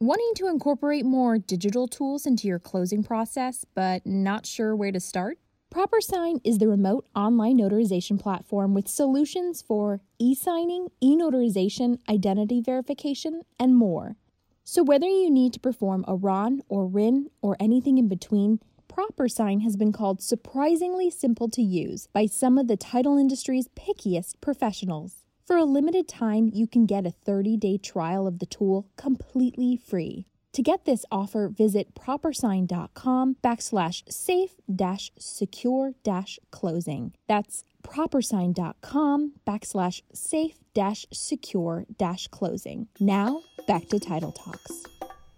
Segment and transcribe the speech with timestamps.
[0.00, 5.00] Wanting to incorporate more digital tools into your closing process, but not sure where to
[5.00, 5.38] start?
[5.72, 12.60] ProperSign is the remote online notarization platform with solutions for e signing, e notarization, identity
[12.60, 14.16] verification, and more.
[14.64, 18.60] So, whether you need to perform a RON or RIN or anything in between,
[18.90, 24.42] ProperSign has been called surprisingly simple to use by some of the title industry's pickiest
[24.42, 25.25] professionals.
[25.46, 29.76] For a limited time, you can get a 30 day trial of the tool completely
[29.76, 30.26] free.
[30.54, 37.12] To get this offer, visit propersign.com backslash safe dash secure dash closing.
[37.28, 42.88] That's propersign.com backslash safe dash secure dash closing.
[42.98, 44.82] Now, back to Title Talks.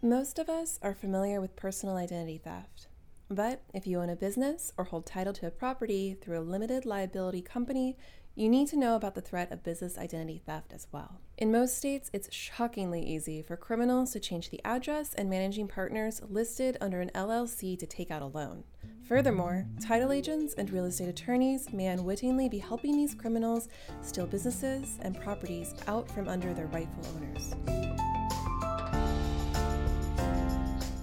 [0.01, 2.87] Most of us are familiar with personal identity theft.
[3.31, 6.87] But if you own a business or hold title to a property through a limited
[6.87, 7.99] liability company,
[8.39, 11.21] you need to know about the threat of business identity theft as well.
[11.39, 16.21] In most states, it's shockingly easy for criminals to change the address and managing partners
[16.29, 18.63] listed under an LLC to take out a loan.
[19.03, 23.69] Furthermore, title agents and real estate attorneys may unwittingly be helping these criminals
[24.03, 27.57] steal businesses and properties out from under their rightful owners.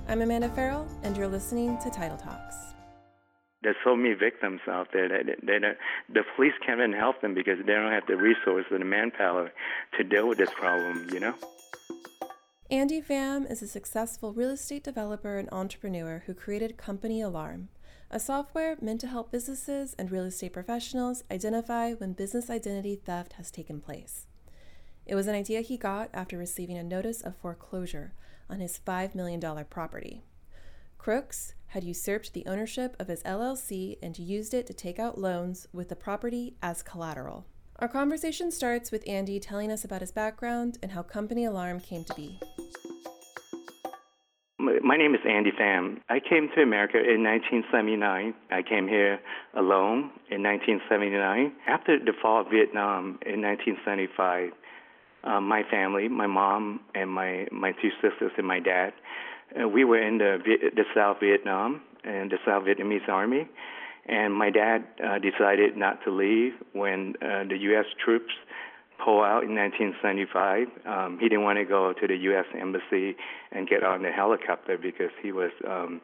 [0.07, 2.64] I'm Amanda Farrell, and you're listening to Title Talks.
[3.65, 5.75] There's so many victims out there that they don't,
[6.13, 9.51] the police can't even help them because they don't have the resources and the manpower
[9.97, 11.33] to deal with this problem, you know?
[12.69, 17.69] Andy Pham is a successful real estate developer and entrepreneur who created Company Alarm,
[18.11, 23.33] a software meant to help businesses and real estate professionals identify when business identity theft
[23.33, 24.27] has taken place.
[25.07, 28.13] It was an idea he got after receiving a notice of foreclosure
[28.47, 30.23] on his $5 million property.
[30.99, 35.67] Crooks had usurped the ownership of his LLC and used it to take out loans
[35.73, 37.45] with the property as collateral.
[37.79, 42.05] Our conversation starts with Andy telling us about his background and how Company Alarm came
[42.05, 42.39] to be.
[44.57, 45.97] My name is Andy Pham.
[46.09, 48.33] I came to America in 1979.
[48.51, 49.19] I came here
[49.55, 51.51] alone in 1979.
[51.67, 54.51] After the fall of Vietnam in 1975,
[55.25, 58.93] um, my family, my mom and my my two sisters and my dad,
[59.61, 60.37] uh, we were in the
[60.75, 63.47] the South Vietnam and the South Vietnamese Army,
[64.07, 67.85] and my dad uh, decided not to leave when uh, the U.S.
[68.03, 68.33] troops
[69.03, 70.67] pulled out in 1975.
[70.85, 72.45] Um, he didn't want to go to the U.S.
[72.59, 73.15] embassy
[73.51, 76.01] and get on the helicopter because he was um,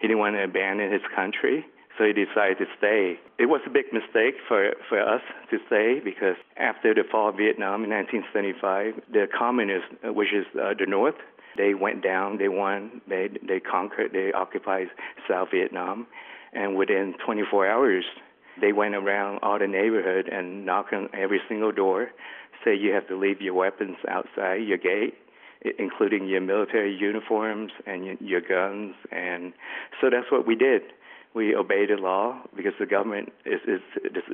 [0.00, 1.64] he didn't want to abandon his country.
[1.96, 3.20] So he decided to stay.
[3.38, 7.36] It was a big mistake for, for us to stay because after the fall of
[7.36, 11.14] Vietnam in 1975, the communists, uh, which is uh, the North,
[11.56, 14.88] they went down, they won, they, they conquered, they occupied
[15.28, 16.06] South Vietnam.
[16.52, 18.04] And within 24 hours,
[18.60, 22.10] they went around all the neighborhood and knocked on every single door,
[22.64, 25.14] say you have to leave your weapons outside your gate
[25.78, 29.54] including your military uniforms and your, guns and
[29.98, 30.82] so that's what we did
[31.34, 33.80] we obeyed the law because the government is, is,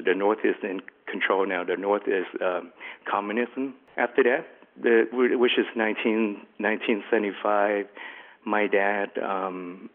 [0.04, 1.64] the North is in control now.
[1.64, 2.72] The North is um,
[3.10, 3.74] communism.
[3.96, 4.46] After that,
[4.80, 7.86] the, which is 19, 1975,
[8.44, 9.90] my dad, um,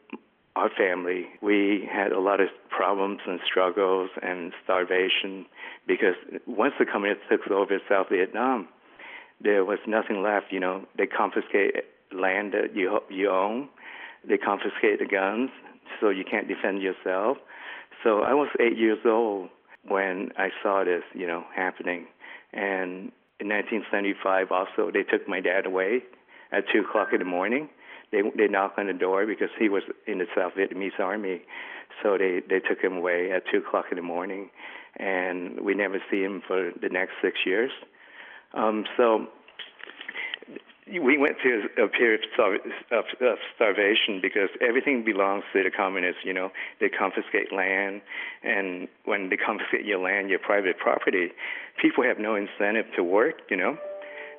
[0.55, 5.45] our family, we had a lot of problems and struggles and starvation
[5.85, 6.15] because
[6.47, 8.67] once the communists took over South Vietnam,
[9.41, 10.47] there was nothing left.
[10.51, 11.75] You know, they confiscate
[12.13, 13.67] land that you you own,
[14.27, 15.49] they confiscate the guns,
[15.99, 17.37] so you can't defend yourself.
[18.03, 19.49] So I was eight years old
[19.87, 22.07] when I saw this, you know, happening.
[22.53, 26.03] And in 1975, also they took my dad away
[26.51, 27.69] at two o'clock in the morning.
[28.11, 31.41] They they knocked on the door because he was in the South Vietnamese army,
[32.01, 34.49] so they they took him away at two o'clock in the morning,
[34.97, 37.71] and we never see him for the next six years.
[38.53, 39.27] Um, so
[40.87, 46.21] we went through a period of, starvation because everything belongs to the communists.
[46.23, 48.01] You know, they confiscate land,
[48.43, 51.29] and when they confiscate your land, your private property,
[51.81, 53.41] people have no incentive to work.
[53.49, 53.77] You know,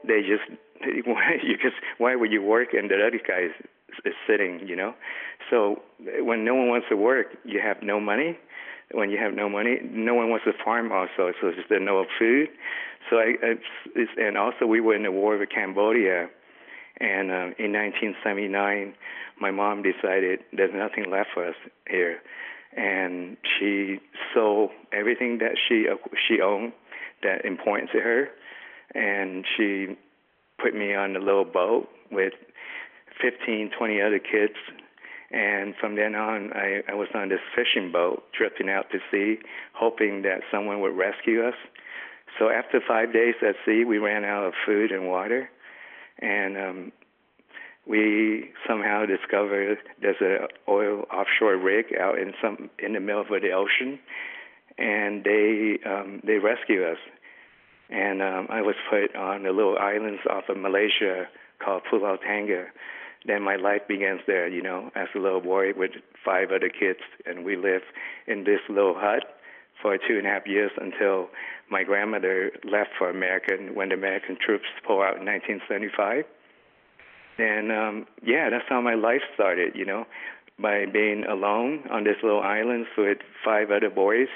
[0.07, 0.49] they just
[0.87, 3.67] you just why would you work and the other guy is,
[4.05, 4.61] is sitting?
[4.67, 4.95] You know,
[5.51, 5.83] so
[6.21, 8.39] when no one wants to work, you have no money.
[8.93, 12.49] When you have no money, no one wants to farm also, so there's no food.
[13.11, 16.29] So I, it's, and also we were in the war with Cambodia,
[16.99, 18.95] and uh, in 1979,
[19.41, 21.55] my mom decided there's nothing left for us
[21.89, 22.19] here,
[22.77, 23.99] and she
[24.35, 25.87] sold everything that she
[26.27, 26.73] she owned
[27.23, 28.29] that important to her,
[28.95, 29.97] and she
[30.63, 32.33] put me on a little boat with
[33.21, 34.55] 15, 20 other kids.
[35.31, 39.43] And from then on, I, I was on this fishing boat, drifting out to sea,
[39.75, 41.55] hoping that someone would rescue us.
[42.39, 45.49] So after five days at sea, we ran out of food and water,
[46.19, 46.93] and um,
[47.87, 53.29] we somehow discovered there's an oil offshore rig out in some in the middle of
[53.29, 53.99] the ocean,
[54.77, 56.99] and they um, they rescue us.
[57.89, 61.27] And um, I was put on the little islands off of Malaysia
[61.65, 62.67] called Pulau Tangga.
[63.27, 65.93] Then my life begins there, you know, as a little boy with
[66.25, 67.87] five other kids, and we lived
[68.27, 69.25] in this little hut
[69.81, 71.29] for two and a half years until
[71.71, 76.25] my grandmother left for America when the American troops pulled out in 1975.
[77.39, 80.07] And um, yeah, that's how my life started, you know,
[80.59, 84.29] by being alone on this little island with five other boys.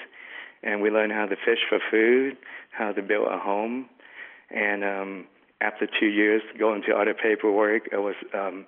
[0.62, 2.36] And we learned how to fish for food,
[2.72, 3.88] how to build a home.
[4.50, 5.26] And um,
[5.60, 8.66] after two years going to other paperwork, I was um,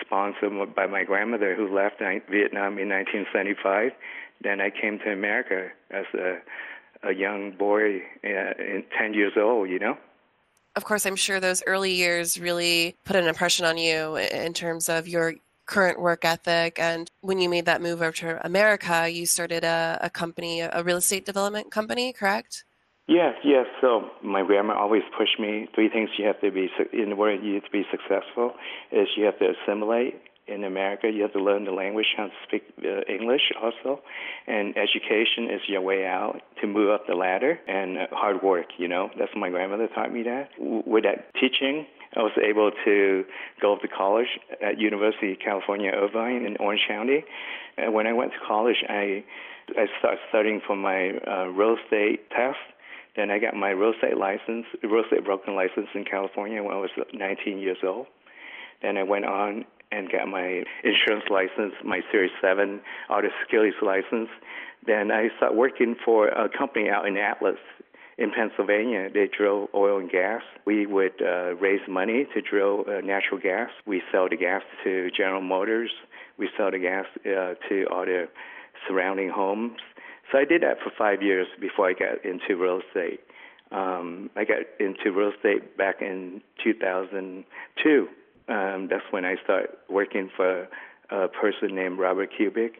[0.00, 3.92] sponsored by my grandmother who left Vietnam in 1975.
[4.42, 6.38] Then I came to America as a,
[7.02, 8.52] a young boy, uh,
[8.98, 9.96] 10 years old, you know
[10.76, 14.88] of course, I'm sure those early years really put an impression on you in terms
[14.88, 15.34] of your
[15.66, 16.78] current work ethic.
[16.78, 20.82] And when you made that move over to America, you started a, a company, a
[20.82, 22.64] real estate development company, correct?
[23.06, 23.66] Yes, yes.
[23.80, 25.68] So my grandma always pushed me.
[25.74, 28.52] Three things you have to be in order you have to be successful
[28.92, 30.20] is you have to assimilate,
[30.50, 34.00] in America, you have to learn the language, how to speak uh, English also.
[34.46, 38.66] And education is your way out to move up the ladder and uh, hard work,
[38.78, 39.10] you know.
[39.18, 40.50] That's what my grandmother taught me that.
[40.58, 41.86] W- with that teaching,
[42.16, 43.24] I was able to
[43.62, 44.28] go to college
[44.60, 47.24] at University of California, Irvine in Orange County.
[47.76, 49.24] And when I went to college, I
[49.76, 52.58] I started studying for my uh, real estate test.
[53.16, 56.78] Then I got my real estate license, real estate broker license in California when I
[56.80, 58.06] was 19 years old.
[58.82, 64.28] Then I went on and got my insurance license, my Series 7 auto securities license.
[64.86, 67.58] Then I started working for a company out in Atlas
[68.18, 69.08] in Pennsylvania.
[69.12, 70.42] They drill oil and gas.
[70.64, 73.70] We would uh, raise money to drill uh, natural gas.
[73.86, 75.90] We sell the gas to General Motors.
[76.38, 78.28] We sell the gas uh, to all the
[78.86, 79.78] surrounding homes.
[80.30, 83.20] So I did that for five years before I got into real estate.
[83.72, 88.08] Um, I got into real estate back in 2002
[88.50, 90.68] um, that's when I started working for
[91.10, 92.72] a person named Robert Kubik.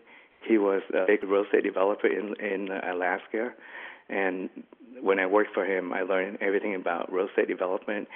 [0.47, 3.53] He was a big real estate developer in in Alaska,
[4.09, 4.51] and
[5.01, 8.09] when I worked for him, I learned everything about real estate development.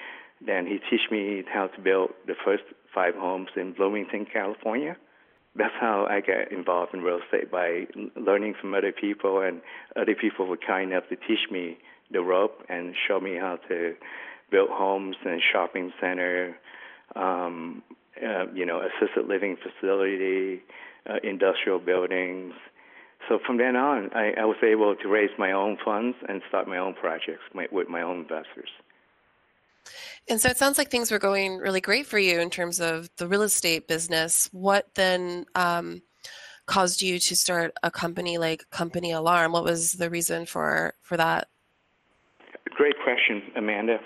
[0.44, 2.64] Then he taught me how to build the first
[2.94, 4.96] five homes in Bloomington, California.
[5.56, 7.86] That's how I got involved in real estate by
[8.16, 9.60] learning from other people, and
[9.96, 11.78] other people were kind enough to teach me
[12.10, 13.94] the rope and show me how to
[14.50, 16.56] build homes and shopping center,
[17.16, 17.82] um,
[18.22, 20.62] uh, you know, assisted living facility,
[21.08, 22.52] uh, industrial buildings.
[23.28, 26.68] So from then on, I, I was able to raise my own funds and start
[26.68, 28.70] my own projects my, with my own investors.
[30.28, 33.10] And so it sounds like things were going really great for you in terms of
[33.16, 34.48] the real estate business.
[34.52, 36.02] What then um,
[36.66, 39.52] caused you to start a company like Company Alarm?
[39.52, 41.48] What was the reason for for that?
[42.70, 43.98] Great question, Amanda.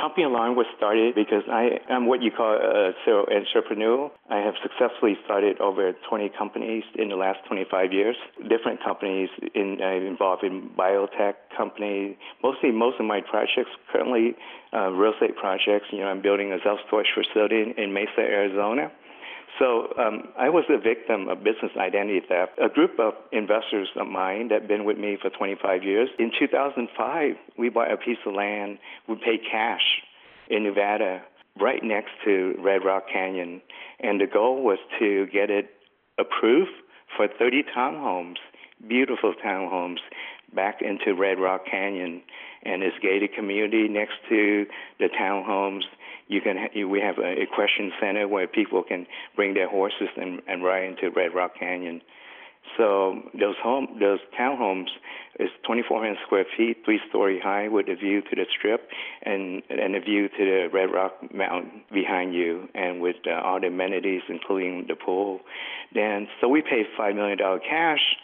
[0.00, 4.10] Company Alarm was started because I am what you call a serial entrepreneur.
[4.30, 8.16] I have successfully started over 20 companies in the last 25 years.
[8.48, 12.16] Different companies in, I'm involved in biotech company.
[12.42, 14.36] Mostly, most of my projects currently
[14.72, 15.86] uh, real estate projects.
[15.90, 18.92] You know, I'm building a self storage facility in Mesa, Arizona.
[19.58, 22.52] So um, I was a victim of business identity theft.
[22.62, 26.08] A group of investors of mine that have been with me for 25 years.
[26.18, 28.78] In 2005, we bought a piece of land.
[29.08, 29.82] We paid cash
[30.48, 31.22] in Nevada,
[31.60, 33.60] right next to Red Rock Canyon,
[34.00, 35.70] and the goal was to get it
[36.18, 36.70] approved
[37.16, 38.36] for 30 townhomes,
[38.86, 39.98] beautiful townhomes,
[40.54, 42.22] back into Red Rock Canyon
[42.62, 44.66] and this gated community next to
[44.98, 45.84] the townhomes
[46.28, 46.56] you can
[46.88, 51.10] we have a equestrian center where people can bring their horses and, and ride into
[51.10, 52.02] Red Rock Canyon.
[52.76, 54.88] So those home those townhomes
[55.40, 58.88] is 2,400 square feet, three story high, with a view to the strip
[59.22, 63.58] and and a view to the Red Rock Mountain behind you, and with uh, all
[63.58, 65.40] the amenities, including the pool.
[65.94, 68.16] Then so we paid five million dollar cash.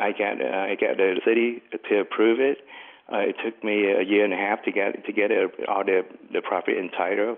[0.00, 2.58] I got uh, I got the city to approve it
[3.12, 5.30] uh, it took me a year and a half to get to get
[5.68, 7.36] all the the property in title.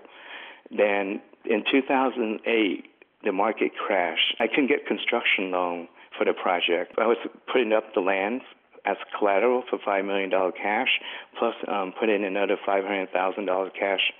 [0.69, 2.85] Then in 2008,
[3.23, 4.35] the market crashed.
[4.39, 5.87] I couldn't get construction loan
[6.17, 6.95] for the project.
[6.97, 7.17] I was
[7.51, 8.41] putting up the land
[8.85, 10.99] as collateral for five million dollar cash,
[11.37, 14.11] plus um, put in another five hundred thousand dollars cash.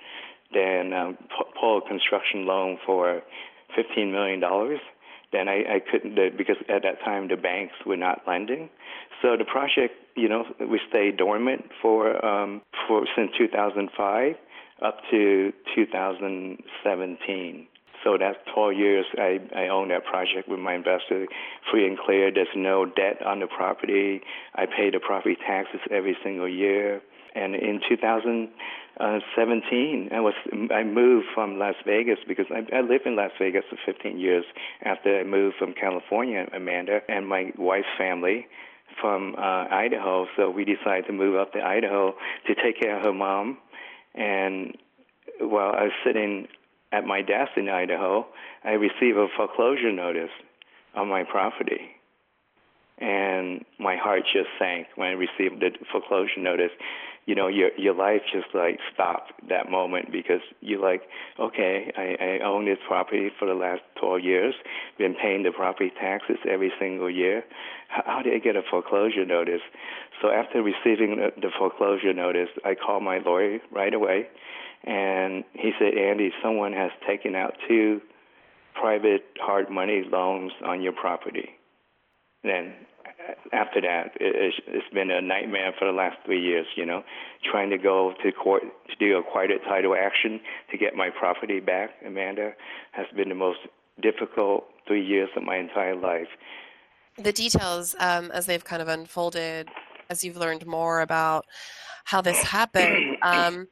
[0.52, 1.18] Then um,
[1.58, 3.22] pull a construction loan for
[3.74, 4.80] fifteen million dollars
[5.32, 8.68] then I, I couldn't because at that time the banks were not lending.
[9.22, 14.36] So the project, you know, we stayed dormant for um, for since 2005
[14.82, 17.66] up to 2017.
[18.04, 21.26] So that's 12 years I, I own that project with my investor,
[21.70, 22.32] free and clear.
[22.32, 24.20] There's no debt on the property.
[24.54, 27.00] I pay the property taxes every single year.
[27.34, 30.34] And in 2017, I was
[30.70, 34.44] I moved from Las Vegas because I, I lived in Las Vegas for 15 years
[34.84, 38.46] after I moved from California, Amanda, and my wife's family
[39.00, 40.26] from uh, Idaho.
[40.36, 42.14] So we decided to move up to Idaho
[42.46, 43.58] to take care of her mom.
[44.14, 44.76] And
[45.40, 46.48] while I was sitting
[46.92, 48.26] at my desk in Idaho,
[48.64, 50.30] I received a foreclosure notice
[50.94, 51.80] on my property.
[52.98, 56.70] And my heart just sank when I received the foreclosure notice.
[57.24, 61.02] You know, your your life just like stopped that moment because you're like,
[61.38, 64.54] okay, I, I own this property for the last 12 years,
[64.98, 67.44] been paying the property taxes every single year.
[67.88, 69.62] How, how did I get a foreclosure notice?
[70.20, 74.26] So after receiving the, the foreclosure notice, I called my lawyer right away
[74.84, 78.00] and he said, Andy, someone has taken out two
[78.74, 81.50] private hard money loans on your property.
[82.42, 82.74] Then
[83.52, 87.02] after that, it, it's been a nightmare for the last three years, you know,
[87.50, 91.60] trying to go to court to do a quiet title action to get my property
[91.60, 92.52] back, Amanda,
[92.92, 93.58] has been the most
[94.00, 96.28] difficult three years of my entire life.
[97.18, 99.68] The details, um, as they've kind of unfolded,
[100.08, 101.46] as you've learned more about
[102.04, 103.68] how this happened, um,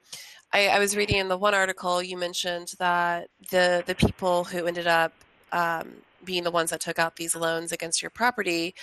[0.52, 4.66] I, I, was reading in the one article you mentioned that the the people who
[4.66, 5.12] ended up
[5.52, 5.92] um,
[6.25, 8.75] being the ones that took out these loans against your property,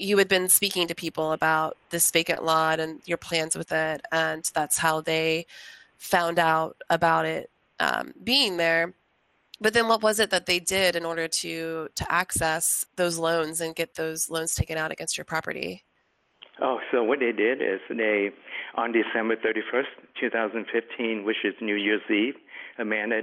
[0.00, 4.00] you had been speaking to people about this vacant lot and your plans with it,
[4.10, 5.46] and that's how they
[5.98, 8.94] found out about it um, being there.
[9.60, 13.60] But then, what was it that they did in order to to access those loans
[13.60, 15.84] and get those loans taken out against your property?
[16.62, 18.30] Oh, so what they did is they,
[18.74, 19.86] on December 31st,
[20.20, 22.34] 2015, which is New Year's Eve,
[22.78, 23.22] Amanda,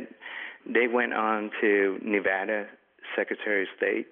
[0.65, 2.65] they went on to Nevada
[3.15, 4.09] Secretary of State's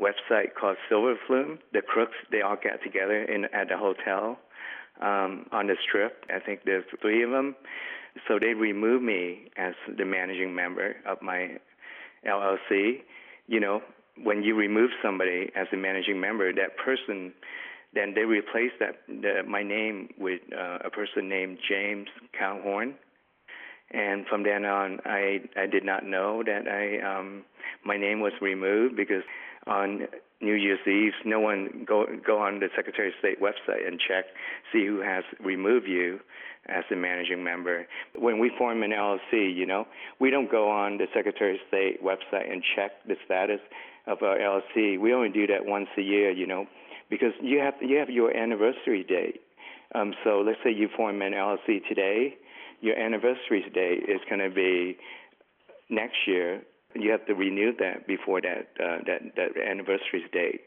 [0.00, 1.58] website called Silver Flume.
[1.72, 4.38] The crooks, they all got together in at the hotel
[5.00, 6.24] um, on the strip.
[6.28, 7.54] I think there's three of them.
[8.28, 11.58] So they removed me as the managing member of my
[12.26, 13.02] LLC.
[13.46, 13.82] You know,
[14.22, 17.32] when you remove somebody as a managing member, that person
[17.94, 22.08] then they replaced that the, my name with uh, a person named James
[22.38, 22.94] Calhorn,
[23.92, 27.44] and from then on, I I did not know that I um,
[27.84, 29.22] my name was removed because
[29.66, 30.06] on
[30.40, 34.26] New Year's Eve, no one go go on the Secretary of State website and check
[34.72, 36.20] see who has removed you
[36.66, 37.86] as a managing member.
[38.16, 39.86] When we form an LLC, you know,
[40.20, 43.60] we don't go on the Secretary of State website and check the status
[44.06, 44.98] of our LLC.
[44.98, 46.66] We only do that once a year, you know
[47.10, 49.40] because you have you have your anniversary date.
[49.94, 52.34] Um, so let's say you form an LLC today,
[52.80, 54.96] your anniversary date is going to be
[55.88, 56.62] next year.
[56.94, 60.62] You have to renew that before that uh, that that anniversary date.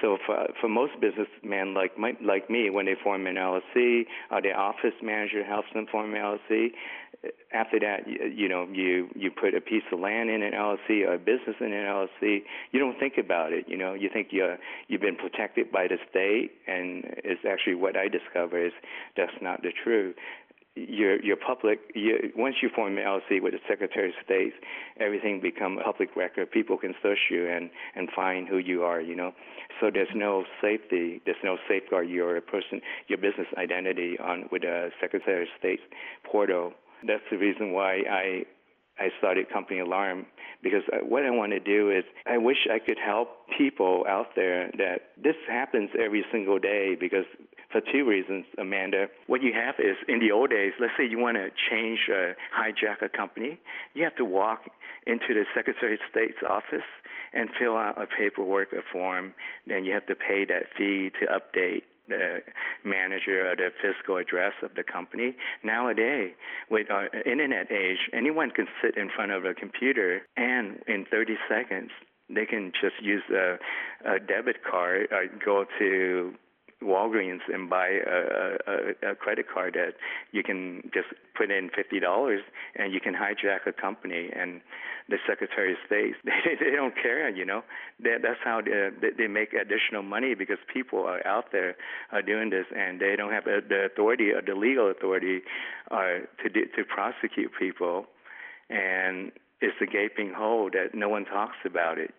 [0.00, 4.42] So for for most businessmen like my, like me, when they form an LLC, or
[4.42, 6.70] their office manager helps them form an LLC,
[7.54, 11.06] after that, you, you know, you you put a piece of land in an LLC
[11.06, 12.42] or a business in an LLC.
[12.72, 13.66] You don't think about it.
[13.68, 17.96] You know, you think you're you've been protected by the state, and it's actually what
[17.96, 18.72] I discover is
[19.16, 20.16] that's not the truth.
[20.74, 24.54] Your your public you, once you form an LLC with the Secretary of State,
[24.98, 26.50] everything become public record.
[26.50, 29.00] People can search you and and find who you are.
[29.00, 29.32] You know,
[29.80, 31.20] so there's no safety.
[31.26, 35.80] There's no safeguard your person your business identity on with the Secretary of State
[36.24, 36.72] portal
[37.06, 38.44] that's the reason why I
[38.98, 40.26] I started Company Alarm
[40.62, 44.28] because uh, what I want to do is I wish I could help people out
[44.36, 47.24] there that this happens every single day because
[47.72, 49.06] for two reasons, Amanda.
[49.26, 52.34] What you have is in the old days, let's say you want to change, uh,
[52.54, 53.58] hijack a company,
[53.94, 54.60] you have to walk
[55.06, 56.86] into the Secretary of State's office
[57.32, 59.34] and fill out a paperwork, a form.
[59.66, 62.40] Then you have to pay that fee to update the
[62.84, 65.34] manager or the fiscal address of the company.
[65.64, 66.32] Nowadays,
[66.70, 71.34] with our internet age, anyone can sit in front of a computer and in 30
[71.48, 71.90] seconds
[72.34, 73.58] they can just use a,
[74.06, 76.32] a debit card or go to
[76.82, 79.94] Walgreens and buy a, a, a credit card that
[80.32, 82.42] you can just put in fifty dollars
[82.76, 84.30] and you can hijack a company.
[84.34, 84.60] And
[85.08, 87.62] the Secretary of State they, they don't care you know.
[88.02, 91.76] That, that's how they, they make additional money because people are out there
[92.10, 95.40] are doing this and they don't have the authority or the legal authority
[95.90, 98.06] uh, to to prosecute people.
[98.70, 102.12] And it's a gaping hole that no one talks about it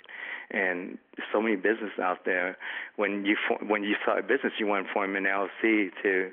[0.54, 0.98] and
[1.32, 2.58] so many businesses out there.
[2.96, 3.36] When you
[3.68, 6.32] when you start a business, you want to form an LLC to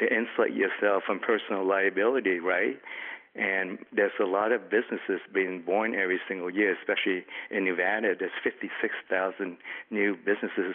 [0.00, 2.78] to insulate yourself from personal liability, right?
[3.38, 8.14] And there's a lot of businesses being born every single year, especially in Nevada.
[8.18, 9.58] There's 56,000
[9.90, 10.74] new businesses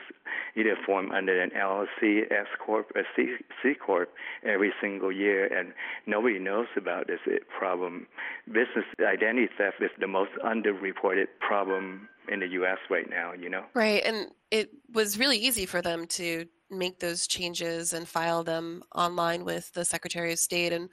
[0.56, 4.14] either formed under an LLC, S Corp, or C, Corp
[4.44, 5.74] every single year, and
[6.06, 7.20] nobody knows about this
[7.58, 8.08] problem.
[8.46, 12.78] Business identity theft is the most underreported problem in the U.S.
[12.90, 13.34] right now.
[13.34, 14.04] You know, right?
[14.06, 19.44] And it was really easy for them to make those changes and file them online
[19.44, 20.72] with the Secretary of State.
[20.72, 20.90] And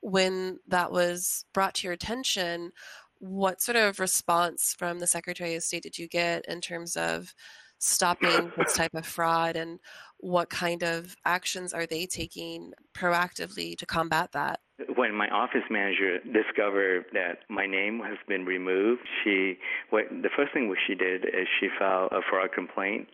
[0.00, 2.72] when that was brought to your attention,
[3.18, 7.34] what sort of response from the Secretary of State did you get in terms of
[7.78, 9.78] stopping this type of fraud and
[10.18, 14.60] what kind of actions are they taking proactively to combat that?
[14.94, 19.58] When my office manager discovered that my name has been removed, she
[19.90, 23.08] what the first thing she did is she filed a fraud complaint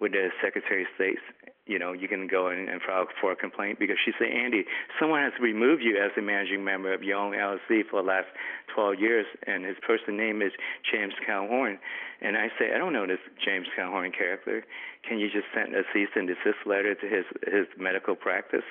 [0.00, 1.18] with the Secretary of State
[1.66, 4.64] you know, you can go in and file for a complaint because she said, Andy,
[5.00, 8.28] someone has removed you as a managing member of your own LLC for the last
[8.74, 10.52] 12 years, and his person name is
[10.90, 11.78] James Calhorn.
[12.20, 14.64] And I say, I don't know this James Calhorn character.
[15.06, 18.64] Can you just send a cease and desist letter to his his medical practice,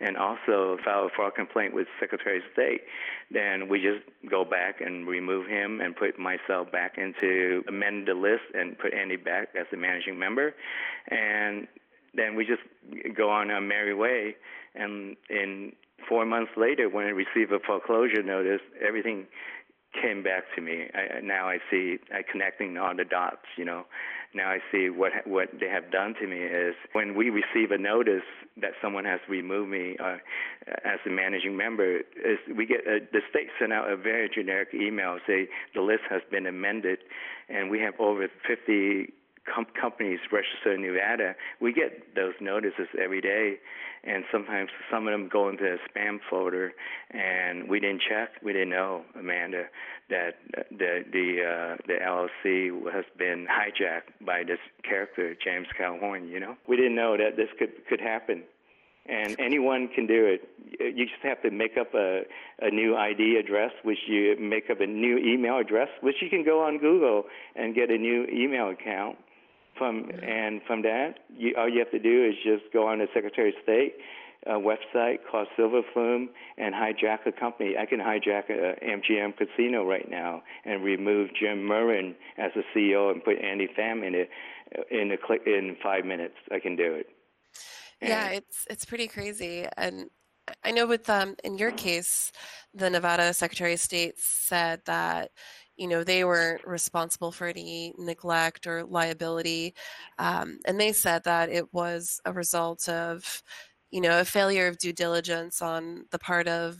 [0.00, 2.82] and also file a fraud complaint with Secretary of State?
[3.30, 8.14] Then we just go back and remove him and put myself back into amend the
[8.14, 10.54] list and put Andy back as the managing member,
[11.10, 11.66] and
[12.14, 12.62] then we just
[13.16, 14.36] go on our merry way.
[14.74, 15.72] And in
[16.08, 19.26] four months later, when I received a foreclosure notice, everything
[20.00, 20.86] came back to me.
[20.94, 23.46] I, now I see I connecting all the dots.
[23.56, 23.84] You know,
[24.34, 27.78] now I see what what they have done to me is when we receive a
[27.78, 28.26] notice
[28.60, 30.16] that someone has removed me uh,
[30.84, 34.68] as a managing member, is we get a, the state sent out a very generic
[34.74, 36.98] email say the list has been amended,
[37.48, 39.12] and we have over 50
[39.52, 43.56] com- companies registered in Nevada, we get those notices every day,
[44.04, 46.72] and sometimes some of them go into a spam folder,
[47.10, 49.64] and we didn't check, we didn't know, Amanda,
[50.10, 50.34] that
[50.70, 56.28] the the uh, the LLC has been hijacked by this character, James Calhoun.
[56.28, 58.44] You know, we didn't know that this could could happen
[59.06, 60.48] and anyone can do it.
[60.80, 62.22] You just have to make up a,
[62.60, 66.44] a new ID address, which you make up a new email address, which you can
[66.44, 69.16] go on Google and get a new email account,
[69.76, 73.08] from and from that, you, all you have to do is just go on the
[73.14, 73.94] Secretary of State
[74.46, 77.74] uh, website called Silver Flume and hijack a company.
[77.78, 83.10] I can hijack a MGM casino right now and remove Jim Murren as the CEO
[83.10, 84.30] and put Andy Pham in it
[84.78, 86.34] uh, in a click in five minutes.
[86.50, 87.06] I can do it.
[88.00, 90.10] And yeah, it's it's pretty crazy, and
[90.62, 92.32] I know with um in your case,
[92.74, 95.30] the Nevada Secretary of State said that
[95.76, 99.74] you know they weren't responsible for any neglect or liability
[100.18, 103.42] um, and they said that it was a result of
[103.90, 106.76] you know a failure of due diligence on the part of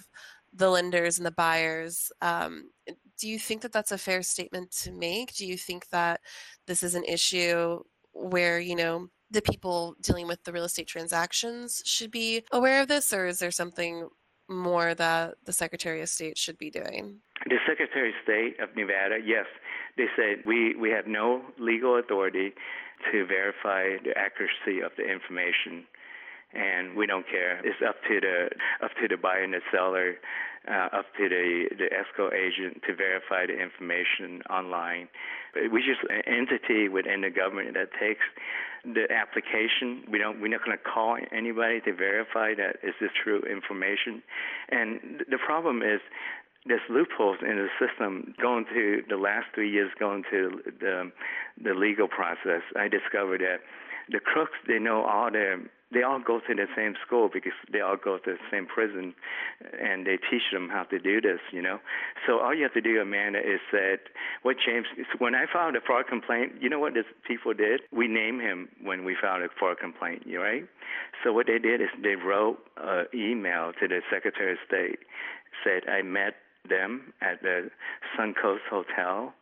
[0.53, 2.71] the lenders and the buyers um,
[3.19, 5.35] do you think that that's a fair statement to make?
[5.35, 6.21] Do you think that
[6.67, 7.81] this is an issue
[8.13, 12.89] where you know the people dealing with the real estate transactions should be aware of
[12.89, 14.09] this or is there something
[14.49, 19.19] more that the secretary of state should be doing the Secretary of State of Nevada,
[19.25, 19.47] yes,
[19.97, 22.53] they said we, we have no legal authority
[23.13, 25.85] to verify the accuracy of the information
[26.55, 27.61] and we don't care.
[27.65, 28.49] It's up to the
[28.83, 30.15] up to the buyer and the seller,
[30.69, 35.09] uh, up to the the escrow agent to verify the information online.
[35.55, 38.25] We just an entity within the government that takes
[38.85, 40.05] the application.
[40.11, 40.41] We don't.
[40.41, 44.23] We're not going to call anybody to verify that is this true information.
[44.71, 46.01] And the problem is
[46.67, 48.35] there's loopholes in the system.
[48.41, 51.13] Going to the last three years, going to the
[51.63, 53.61] the legal process, I discovered that
[54.11, 55.61] the crooks they know all their
[55.93, 59.15] they all go to the same school because they all go to the same prison,
[59.81, 61.39] and they teach them how to do this.
[61.53, 61.79] You know,
[62.27, 64.01] so all you have to do, Amanda, is that
[64.43, 64.87] what James.
[65.19, 67.83] When I filed a fraud complaint, you know what these people did?
[67.93, 70.23] We named him when we filed a fraud complaint.
[70.27, 70.65] You right?
[71.23, 74.99] So what they did is they wrote an email to the Secretary of State,
[75.63, 76.35] said I met
[76.69, 77.71] them at the
[78.19, 79.33] Suncoast Hotel.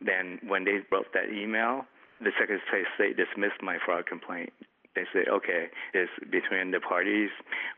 [0.00, 1.82] Then when they wrote that email,
[2.20, 4.52] the Secretary of State dismissed my fraud complaint.
[4.94, 7.30] They said, okay, it's between the parties.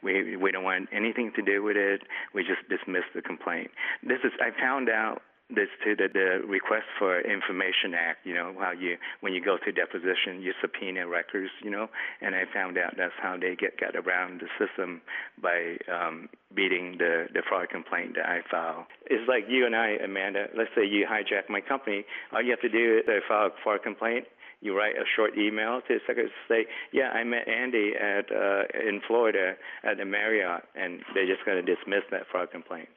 [0.02, 2.02] We we don't want anything to do with it.
[2.34, 3.70] We just dismissed the complaint.
[4.02, 5.20] This is I found out
[5.54, 9.56] this to the, the request for information act you know how you when you go
[9.58, 11.88] to deposition you subpoena records you know?
[12.20, 15.02] And i found out that's how they get got around the system
[15.42, 19.90] by um beating the the fraud complaint that i file it's like you and i
[20.02, 22.04] amanda let's say you hijack my company.
[22.32, 24.26] All you have to do is file a fraud complaint.
[24.60, 28.30] You write a short email to the secretary to say, "Yeah, I met Andy at
[28.30, 32.88] uh, in Florida at the Marriott," and they're just going to dismiss that fraud complaint.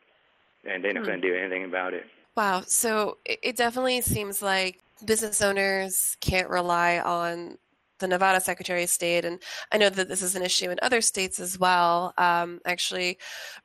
[0.66, 2.04] and they're not going to do anything about it.
[2.36, 2.64] Wow.
[2.66, 7.58] So it definitely seems like business owners can't rely on
[8.00, 9.42] the Nevada Secretary of State, and
[9.72, 12.14] I know that this is an issue in other states as well.
[12.18, 13.18] Um, actually,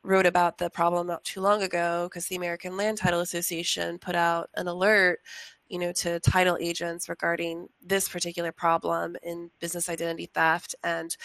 [0.05, 4.15] wrote about the problem not too long ago because the American Land Title Association put
[4.15, 5.21] out an alert,
[5.69, 11.17] you know, to title agents regarding this particular problem in business identity theft and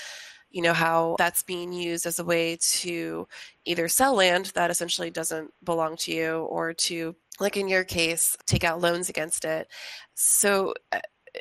[0.53, 3.27] you know how that's being used as a way to
[3.65, 8.37] either sell land that essentially doesn't belong to you or to like in your case
[8.45, 9.67] take out loans against it.
[10.13, 10.99] So uh,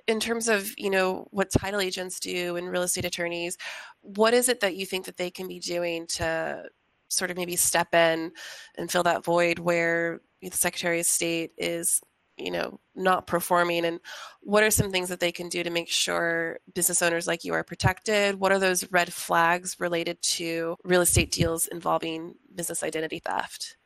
[0.08, 3.58] in terms of you know what title agents do and real estate attorneys
[4.00, 6.64] what is it that you think that they can be doing to
[7.08, 8.32] sort of maybe step in
[8.78, 12.00] and fill that void where the secretary of state is
[12.36, 14.00] you know not performing and
[14.40, 17.52] what are some things that they can do to make sure business owners like you
[17.52, 23.18] are protected what are those red flags related to real estate deals involving business identity
[23.18, 23.76] theft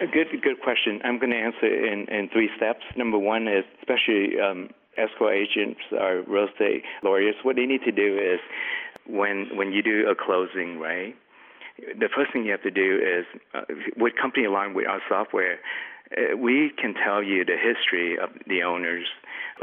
[0.00, 1.00] a good, good question.
[1.04, 2.84] I'm going to answer in, in three steps.
[2.96, 7.92] Number one is, especially um, escrow agents or real estate lawyers, what they need to
[7.92, 8.40] do is
[9.06, 11.16] when when you do a closing, right?
[11.78, 13.62] The first thing you have to do is, uh,
[13.96, 15.58] with Company Alarm, with our software,
[16.38, 19.06] we can tell you the history of the owners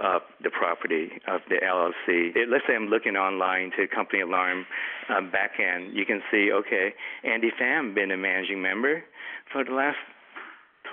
[0.04, 2.34] of the property of the LLC.
[2.50, 4.66] Let's say I'm looking online to Company Alarm
[5.10, 5.94] uh, backend.
[5.94, 9.04] You can see, okay, Andy Pham been a managing member
[9.52, 9.98] for the last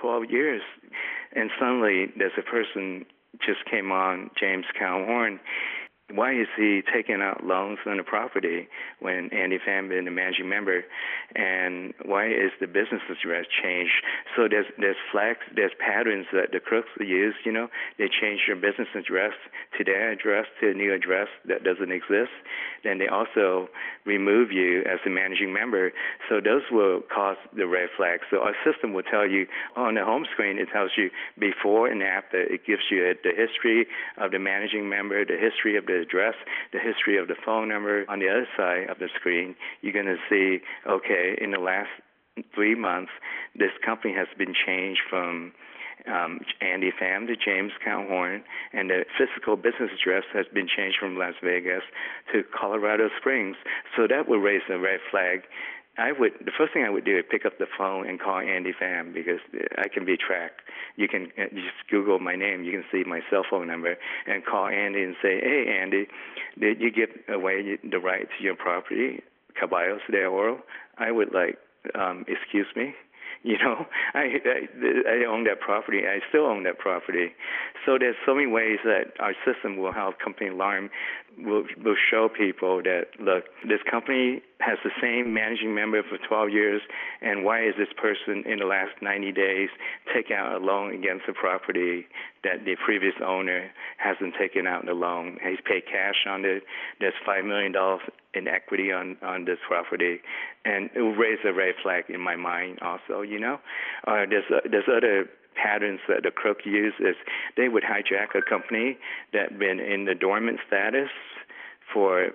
[0.01, 0.61] 12 years.
[1.35, 3.05] And suddenly there's a person
[3.45, 5.39] just came on, James Calhorn,
[6.13, 8.67] why is he taking out loans on the property
[8.99, 10.83] when Andy been the managing member,
[11.35, 13.93] and why is the business address changed?
[14.35, 17.35] So there's there's flags, there's patterns that the crooks use.
[17.45, 19.33] You know, they change your business address
[19.77, 22.31] to their address to a new address that doesn't exist.
[22.83, 23.69] Then they also
[24.05, 25.91] remove you as a managing member.
[26.29, 28.23] So those will cause the red flags.
[28.29, 30.59] So our system will tell you on the home screen.
[30.59, 32.41] It tells you before and after.
[32.41, 36.35] It gives you the history of the managing member, the history of the address,
[36.71, 38.05] the history of the phone number.
[38.09, 41.89] On the other side of the screen, you're going to see, okay, in the last
[42.53, 43.11] three months,
[43.55, 45.53] this company has been changed from
[46.07, 51.17] um, Andy Pham to James Calhorn, and the physical business address has been changed from
[51.17, 51.83] Las Vegas
[52.33, 53.55] to Colorado Springs.
[53.95, 55.43] So that would raise a red flag
[55.97, 58.39] I would the first thing I would do is pick up the phone and call
[58.39, 59.39] Andy Pham because
[59.77, 60.61] I can be tracked.
[60.95, 62.63] You can uh, just Google my name.
[62.63, 66.07] You can see my cell phone number and call Andy and say, "Hey, Andy,
[66.59, 69.21] did you give away the right to your property,
[69.59, 70.63] Caballos de Oro?"
[70.97, 71.59] I would like,
[71.95, 72.93] um, excuse me.
[73.45, 76.03] You know, I, I I own that property.
[76.07, 77.33] I still own that property.
[77.85, 80.89] So there's so many ways that our system will help company alarm
[81.37, 86.49] will will show people that look, this company has the same managing member for 12
[86.49, 86.81] years,
[87.21, 89.69] and why is this person in the last 90 days
[90.13, 92.05] take out a loan against a property
[92.43, 95.37] that the previous owner hasn't taken out the loan?
[95.43, 96.63] He's paid cash on it.
[96.99, 98.01] There's five million dollars
[98.33, 100.19] in equity on on this property,
[100.65, 102.79] and it will raise a red flag in my mind.
[102.81, 103.59] Also, you know,
[104.07, 107.15] uh, there's uh, there's other patterns that the crook use is
[107.57, 108.97] they would hijack a company
[109.33, 111.09] that been in the dormant status
[111.93, 112.31] for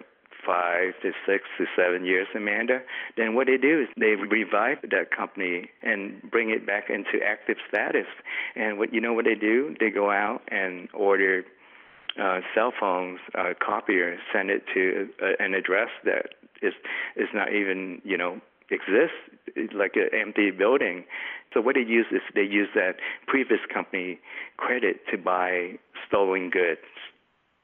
[0.47, 2.81] five to six to seven years, Amanda,
[3.17, 7.57] then what they do is they revive that company and bring it back into active
[7.69, 8.07] status.
[8.57, 9.75] And what you know what they do?
[9.79, 11.45] They go out and order
[12.21, 16.73] uh, cell phones, uh, copier, send it to uh, an address that is
[17.17, 19.15] is not even you know exists
[19.75, 21.05] like an empty building.
[21.55, 24.21] So what they use is they use that previous company
[24.57, 26.81] credit to buy stolen goods.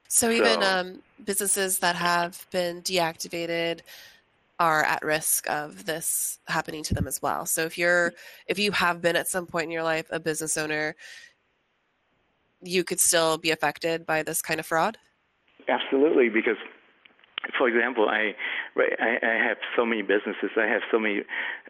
[0.09, 3.81] So even so, um, businesses that have been deactivated
[4.61, 7.45] are at risk of this happening to them as well.
[7.47, 8.12] So if you're
[8.47, 10.95] if you have been at some point in your life a business owner,
[12.62, 14.97] you could still be affected by this kind of fraud.
[15.69, 16.57] Absolutely, because
[17.59, 18.35] for example, I,
[18.76, 20.50] I, I have so many businesses.
[20.57, 21.20] I have so many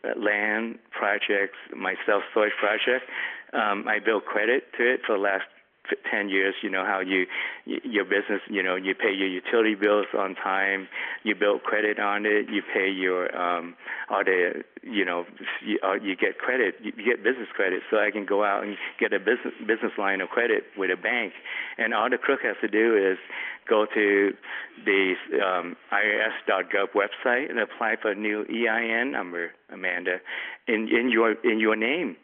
[0.04, 3.08] uh, land projects, my self storage project.
[3.52, 5.44] Um, I built credit to it for the last
[6.10, 7.26] 10 years, you know, how you,
[7.66, 10.88] your business, you know, you pay your utility bills on time,
[11.22, 13.74] you build credit on it, you pay your, um,
[14.08, 15.24] all the, you know,
[15.64, 17.82] you, uh, you get credit, you get business credit.
[17.90, 21.00] So I can go out and get a business, business line of credit with a
[21.00, 21.32] bank.
[21.78, 23.18] And all the crook has to do is
[23.68, 24.32] go to
[24.84, 30.18] the um, IRS.gov website and apply for a new EIN number, Amanda,
[30.68, 32.16] in, in your, in your name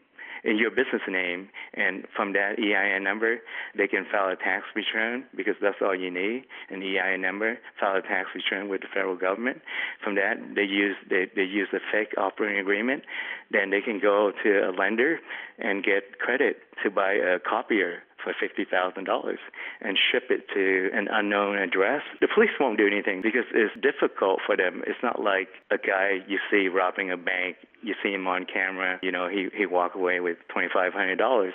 [0.45, 3.39] your business name, and from that EIN number,
[3.77, 7.59] they can file a tax return because that's all you need an EIN number.
[7.79, 9.61] File a tax return with the federal government.
[10.03, 13.03] From that, they use they, they use a fake operating agreement.
[13.51, 15.19] Then they can go to a lender
[15.59, 19.37] and get credit to buy a copier for $50,000
[19.81, 24.41] and ship it to an unknown address, the police won't do anything because it's difficult
[24.45, 24.83] for them.
[24.87, 28.99] It's not like a guy you see robbing a bank, you see him on camera,
[29.03, 31.51] you know, he, he walk away with $2,500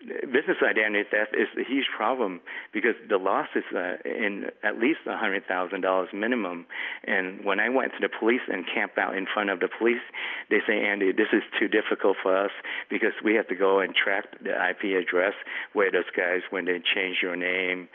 [0.00, 2.40] business identity theft is a huge problem
[2.72, 6.66] because the loss is uh, in at least a hundred thousand dollars minimum.
[7.04, 10.04] And when I went to the police and camped out in front of the police,
[10.50, 12.50] they say, Andy, this is too difficult for us
[12.90, 15.34] because we have to go and track the IP address
[15.72, 17.88] where those guys when they change your name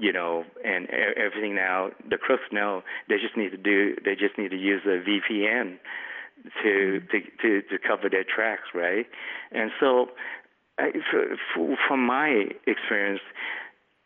[0.00, 4.38] you know, and everything now, the crooks know they just need to do, they just
[4.38, 5.76] need to use a VPN
[6.62, 9.06] to to to, to cover their tracks, right?
[9.52, 10.08] And so
[10.76, 10.86] Uh,
[11.86, 13.20] from my experience,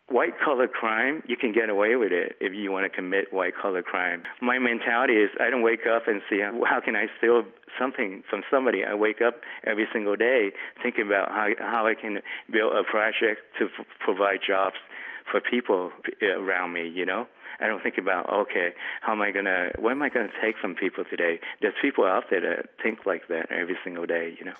[0.08, 3.54] white collar crime, you can get away with it if you want to commit white
[3.60, 4.22] collar crime.
[4.40, 7.44] My mentality is I don't wake up and see how can I steal
[7.78, 8.84] something from somebody.
[8.84, 10.50] I wake up every single day
[10.82, 14.76] thinking about how how I can build a project to f- provide jobs
[15.30, 15.90] for people
[16.22, 16.88] around me.
[16.88, 17.26] You know.
[17.60, 20.76] I don't think about okay, how am I gonna, what am I gonna take from
[20.76, 21.40] people today?
[21.60, 24.54] There's people out there that think like that every single day, you know.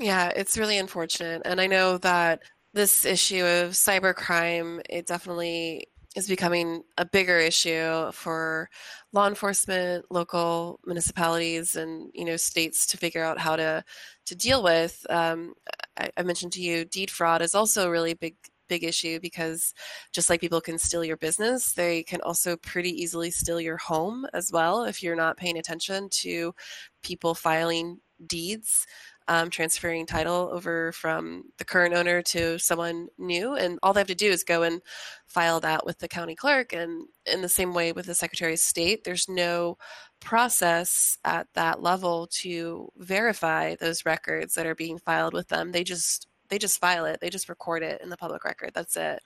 [0.00, 1.42] Yeah, it's really unfortunate.
[1.44, 8.10] And I know that this issue of cybercrime, it definitely is becoming a bigger issue
[8.12, 8.68] for
[9.12, 13.84] law enforcement, local municipalities, and you know states to figure out how to
[14.26, 15.06] to deal with.
[15.10, 15.54] Um,
[15.98, 18.36] I, I, mentioned to you, deed fraud is also a really big
[18.68, 19.74] big issue because
[20.12, 24.26] just like people can steal your business, they can also pretty easily steal your home
[24.32, 26.54] as well if you're not paying attention to
[27.02, 28.86] people filing deeds
[29.30, 33.54] um, transferring title over from the current owner to someone new.
[33.54, 34.82] And all they have to do is go and
[35.28, 36.72] file that with the county clerk.
[36.72, 39.78] And in the same way with the Secretary of State, there's no
[40.18, 45.70] process at that level to verify those records that are being filed with them.
[45.70, 47.20] They just they just file it.
[47.20, 48.72] They just record it in the public record.
[48.74, 49.20] That's it.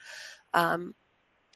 [0.53, 0.95] Um,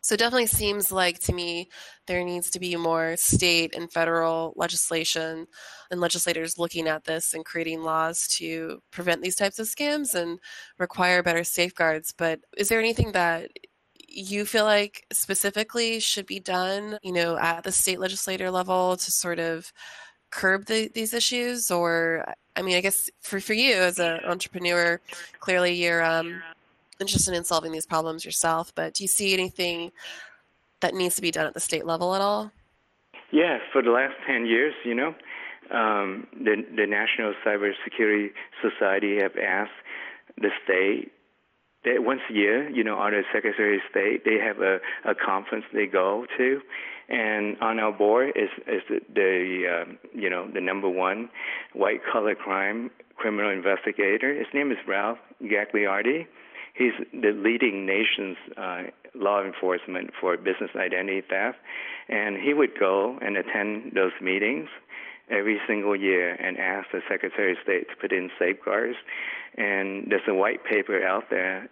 [0.08, 1.68] so it definitely seems like to me
[2.06, 5.46] there needs to be more state and federal legislation
[5.90, 10.38] and legislators looking at this and creating laws to prevent these types of scams and
[10.78, 12.14] require better safeguards.
[12.16, 13.50] But is there anything that
[14.08, 19.12] you feel like specifically should be done, you know, at the state legislator level to
[19.12, 19.70] sort of
[20.30, 21.70] curb the, these issues?
[21.70, 22.24] Or,
[22.56, 25.02] I mean, I guess for, for you as an entrepreneur,
[25.38, 26.40] clearly you're um,
[27.00, 29.92] interested in solving these problems yourself, but do you see anything
[30.80, 32.50] that needs to be done at the state level at all?
[33.30, 35.14] Yeah, for the last 10 years, you know,
[35.70, 38.28] um, the, the National Cybersecurity
[38.62, 39.70] Society have asked
[40.38, 41.12] the state
[41.84, 45.64] that once a year, you know, under Secretary of State, they have a, a conference
[45.72, 46.60] they go to,
[47.08, 51.30] and on our board is is the, the um, you know the number one
[51.72, 54.34] white collar crime criminal investigator.
[54.34, 56.26] His name is Ralph Gagliardi,
[56.78, 58.82] He's the leading nation's uh,
[59.14, 61.58] law enforcement for business identity theft,
[62.08, 64.68] and he would go and attend those meetings
[65.28, 68.96] every single year and ask the Secretary of State to put in safeguards.
[69.56, 71.68] And there's a white paper out there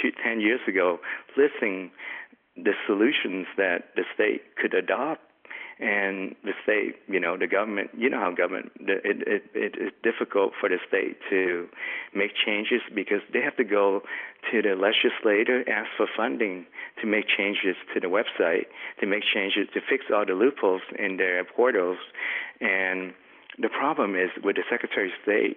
[0.00, 1.00] two, 10 years ago
[1.36, 1.90] listing
[2.56, 5.22] the solutions that the state could adopt
[5.80, 9.92] and the state, you know, the government, you know how government, it, it, it is
[10.02, 11.68] difficult for the state to
[12.14, 14.02] make changes because they have to go
[14.50, 16.66] to the legislator, ask for funding
[17.00, 18.66] to make changes to the website,
[19.00, 21.98] to make changes to fix all the loopholes in their portals.
[22.60, 23.14] And
[23.58, 25.56] the problem is with the Secretary of State,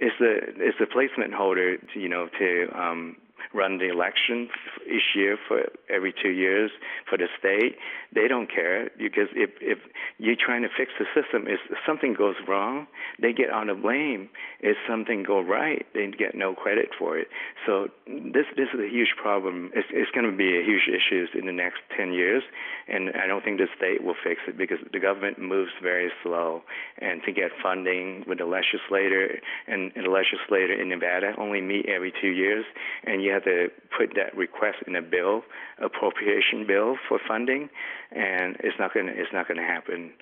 [0.00, 3.16] is the is the placement holder, you know, to um,
[3.54, 4.48] run the election
[4.86, 6.70] each year for every two years
[7.08, 7.76] for the state.
[8.14, 9.78] They don't care because if if
[10.18, 12.86] you're trying to fix the system, if something goes wrong,
[13.20, 14.28] they get on the blame.
[14.60, 17.28] If something go right, they get no credit for it.
[17.66, 19.70] So this this is a huge problem.
[19.74, 22.42] It's it's going to be a huge issue in the next ten years,
[22.88, 26.62] and I don't think the state will fix it because the government moves very slow.
[26.98, 31.86] And to get funding with the legislator and, and the legislator in Nevada only meet
[31.86, 32.64] every two years,
[33.04, 35.42] and you have to put that request in a bill,
[35.82, 37.68] appropriation bill for funding,
[38.12, 40.12] and it's not gonna it's not gonna happen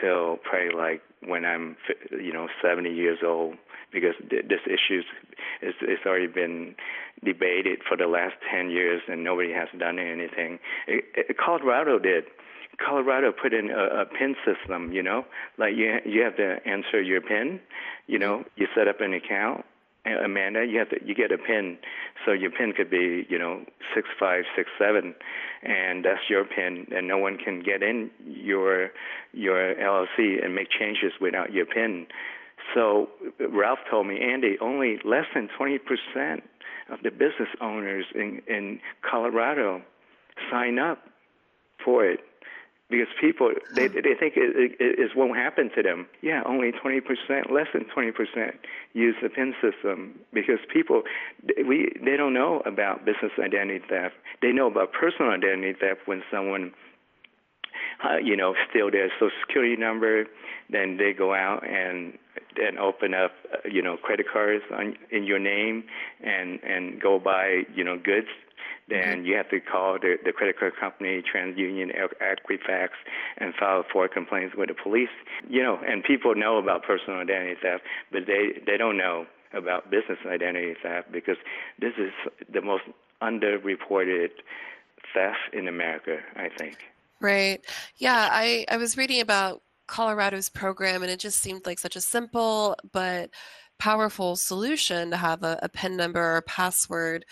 [0.00, 1.76] till probably like when I'm
[2.10, 3.56] you know 70 years old
[3.92, 5.02] because this issue
[5.62, 6.74] is it's already been
[7.24, 10.58] debated for the last 10 years and nobody has done anything.
[10.86, 12.24] It, it, Colorado did.
[12.84, 15.24] Colorado put in a, a PIN system, you know,
[15.58, 17.60] like you you have to answer your PIN,
[18.06, 19.64] you know, you set up an account
[20.16, 21.78] Amanda, you have to you get a pin,
[22.24, 25.14] so your pin could be you know six five six seven,
[25.62, 28.90] and that's your pin, and no one can get in your
[29.32, 32.06] your LLC and make changes without your pin.
[32.74, 33.08] So
[33.40, 35.78] Ralph told me, Andy, only less than 20%
[36.90, 39.82] of the business owners in in Colorado
[40.50, 40.98] sign up
[41.84, 42.20] for it
[42.90, 46.06] because people they they think it, it, it won't happen to them.
[46.22, 48.52] Yeah, only 20%, less than 20%
[48.94, 51.02] use the PIN system because people
[51.66, 54.14] we they don't know about business identity theft.
[54.40, 56.72] They know about personal identity theft when someone
[58.04, 60.24] uh, you know steal their social security number,
[60.70, 62.16] then they go out and
[62.56, 65.84] and open up uh, you know credit cards on in your name
[66.22, 68.28] and and go buy you know goods
[68.88, 69.24] then mm-hmm.
[69.26, 72.88] you have to call the, the credit card company, TransUnion, Equifax,
[73.36, 75.08] and file four complaints with the police.
[75.48, 79.90] You know, and people know about personal identity theft, but they they don't know about
[79.90, 81.36] business identity theft because
[81.80, 82.12] this is
[82.52, 82.84] the most
[83.22, 84.30] underreported
[85.14, 86.76] theft in America, I think.
[87.20, 87.64] Right.
[87.96, 92.00] Yeah, I, I was reading about Colorado's program and it just seemed like such a
[92.00, 93.30] simple but
[93.78, 97.24] powerful solution to have a, a PIN number or a password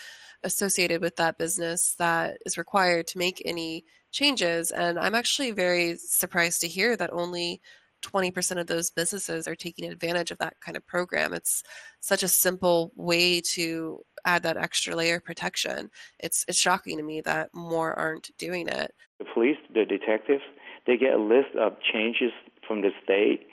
[0.43, 4.71] associated with that business that is required to make any changes.
[4.71, 7.61] And I'm actually very surprised to hear that only
[8.03, 11.33] 20% of those businesses are taking advantage of that kind of program.
[11.33, 11.63] It's
[11.99, 15.89] such a simple way to add that extra layer of protection.
[16.19, 18.93] It's it's shocking to me that more aren't doing it.
[19.19, 20.43] The police, the detectives,
[20.85, 22.31] they get a list of changes
[22.67, 23.47] from the state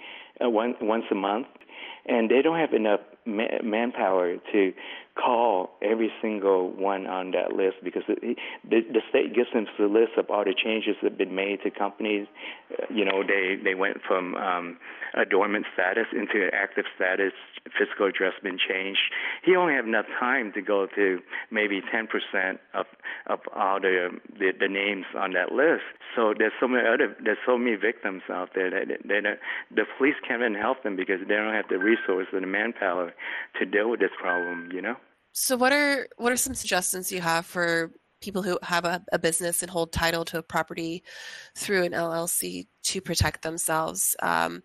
[0.44, 1.46] uh, one, once a month,
[2.06, 4.72] and they don't have enough ma- manpower to
[5.14, 8.34] call every single one on that list because the,
[8.68, 11.62] the, the state gives them the list of all the changes that have been made
[11.62, 12.26] to companies.
[12.72, 14.76] Uh, you know, they they went from um,
[15.14, 17.32] a dormant status into an active status.
[17.64, 19.00] Address been changed.
[19.42, 22.86] He only have enough time to go to maybe 10% of
[23.26, 25.84] of all the, the the names on that list.
[26.14, 29.34] So there's so many other there's so many victims out there that they, they
[29.74, 33.14] the police can't even help them because they don't have the resources and the manpower
[33.58, 34.70] to deal with this problem.
[34.72, 34.96] You know.
[35.34, 37.90] So what are what are some suggestions you have for
[38.22, 41.02] people who have a, a, business and hold title to a property
[41.56, 44.14] through an LLC to protect themselves?
[44.22, 44.62] Um,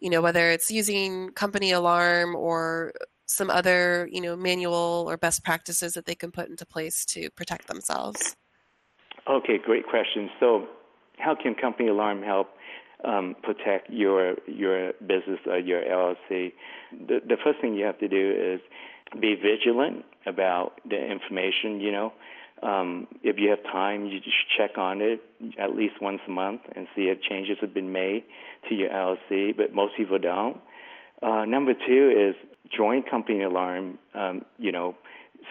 [0.00, 2.92] you know, whether it's using company alarm or
[3.26, 7.30] some other, you know, manual or best practices that they can put into place to
[7.30, 8.34] protect themselves.
[9.28, 10.28] Okay, great question.
[10.40, 10.66] So,
[11.18, 12.48] how can company alarm help
[13.04, 16.52] um, protect your your business or your LLC?
[16.90, 18.60] The, the first thing you have to do is
[19.18, 21.80] be vigilant about the information.
[21.80, 22.12] You know,
[22.62, 25.20] um, if you have time, you just check on it
[25.58, 28.24] at least once a month and see if changes have been made
[28.68, 29.56] to your LLC.
[29.56, 30.58] But most people don't.
[31.22, 32.34] Uh, number two is
[32.74, 33.98] join Company Alarm.
[34.14, 34.94] Um, you know,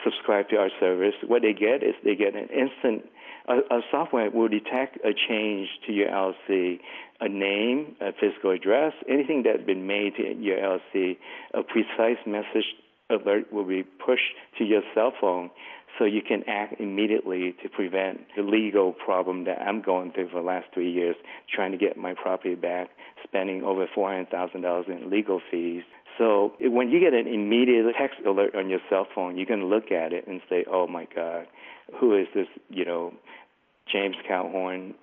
[0.04, 1.16] subscribe to our service.
[1.26, 3.10] What they get is they get an instant.
[3.48, 6.80] A, software will detect a change to your LLC,
[7.20, 11.18] a name, a physical address, anything that's been made to your LLC,
[11.56, 12.66] a precise message
[13.10, 15.50] alert will be pushed to your cell phone
[15.98, 20.42] so you can act immediately to prevent the legal problem that I'm going through for
[20.42, 21.16] the last three years,
[21.54, 22.90] trying to get my property back,
[23.24, 25.84] spending over $400,000 in legal fees.
[26.18, 29.92] So when you get an immediate text alert on your cell phone, you can look
[29.92, 31.48] at it and say, "Oh my God,
[31.98, 32.48] who is this?
[32.70, 33.14] You know,
[33.92, 34.94] James Calhoun,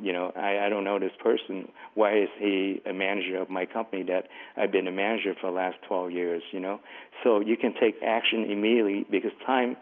[0.00, 1.68] you know, I, I don't know this person.
[1.94, 5.56] Why is he a manager of my company that I've been a manager for the
[5.56, 6.80] last 12 years, you know?
[7.24, 9.76] So you can take action immediately because time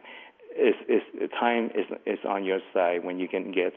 [0.56, 3.74] is, is time is, is on your side when you can get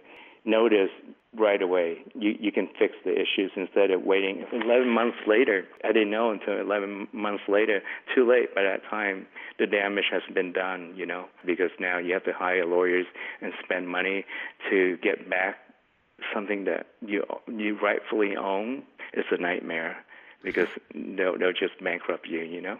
[0.47, 0.89] notice
[1.37, 1.97] right away.
[2.15, 5.65] You you can fix the issues instead of waiting 11 months later.
[5.83, 7.81] I didn't know until 11 months later.
[8.15, 9.27] Too late by that time.
[9.59, 13.05] The damage has been done, you know, because now you have to hire lawyers
[13.41, 14.25] and spend money
[14.69, 15.57] to get back
[16.33, 18.83] something that you you rightfully own.
[19.13, 19.97] It's a nightmare
[20.43, 22.77] because they'll they'll just bankrupt you, you know.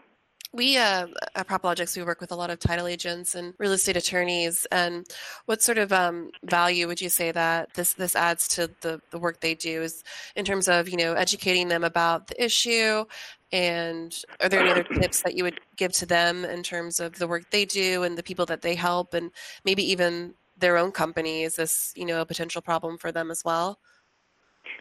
[0.54, 3.98] We uh, at PropLogix we work with a lot of title agents and real estate
[3.98, 4.66] attorneys.
[4.72, 5.06] And
[5.46, 9.20] what sort of um, value would you say that this this adds to the the
[9.20, 10.04] work they do is
[10.36, 13.06] in terms of you know educating them about the issue?
[13.52, 17.18] And are there any other tips that you would give to them in terms of
[17.20, 19.32] the work they do and the people that they help, and
[19.66, 21.44] maybe even their own company?
[21.44, 23.80] Is this you know a potential problem for them as well?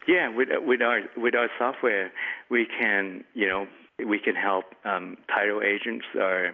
[0.07, 2.13] Yeah, with with our with our software,
[2.51, 3.67] we can you know
[4.05, 6.53] we can help um, title agents or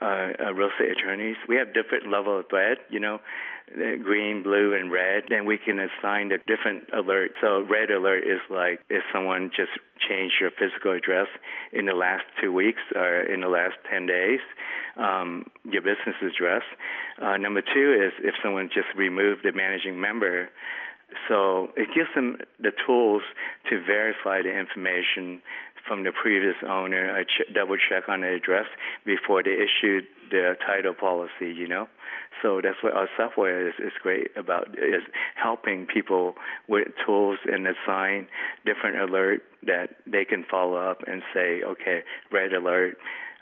[0.00, 1.36] uh, uh, real estate attorneys.
[1.48, 3.18] We have different level of red, you know,
[3.74, 5.24] green, blue, and red.
[5.28, 7.32] Then we can assign a different alert.
[7.40, 9.72] So red alert is like if someone just
[10.08, 11.26] changed your physical address
[11.72, 14.40] in the last two weeks or in the last 10 days,
[14.96, 16.62] um, your business address.
[17.20, 20.48] Uh, number two is if someone just removed the managing member.
[21.28, 23.22] So it gives them the tools
[23.70, 25.40] to verify the information
[25.86, 28.66] from the previous owner, I ch- double check on the address
[29.04, 31.88] before they issued the title policy, you know.
[32.42, 35.02] So that's what our software is, is great about is
[35.36, 36.34] helping people
[36.68, 38.26] with tools and assign
[38.64, 42.98] different alert that they can follow up and say, okay, red alert,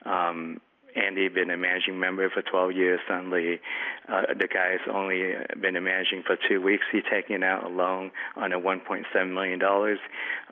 [0.06, 0.60] um,
[0.96, 3.00] Andy been a managing member for 12 years.
[3.08, 3.60] Suddenly,
[4.08, 6.84] uh, the guy's only been a managing for two weeks.
[6.92, 9.98] He's taking out a loan on a 1.7 million dollars.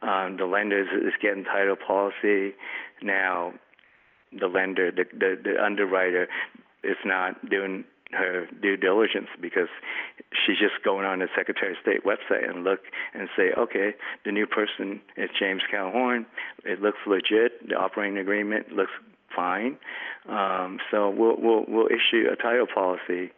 [0.02, 2.54] Um, the lender is getting title policy
[3.02, 3.54] now.
[4.38, 6.26] The lender, the, the the underwriter,
[6.82, 9.68] is not doing her due diligence because
[10.44, 12.80] she's just going on the Secretary of State website and look
[13.14, 16.26] and say, okay, the new person is James Calhoun.
[16.64, 17.68] It looks legit.
[17.68, 18.92] The operating agreement looks
[19.34, 19.76] fine.
[20.28, 23.32] Um, so we'll, we'll we'll issue a title policy.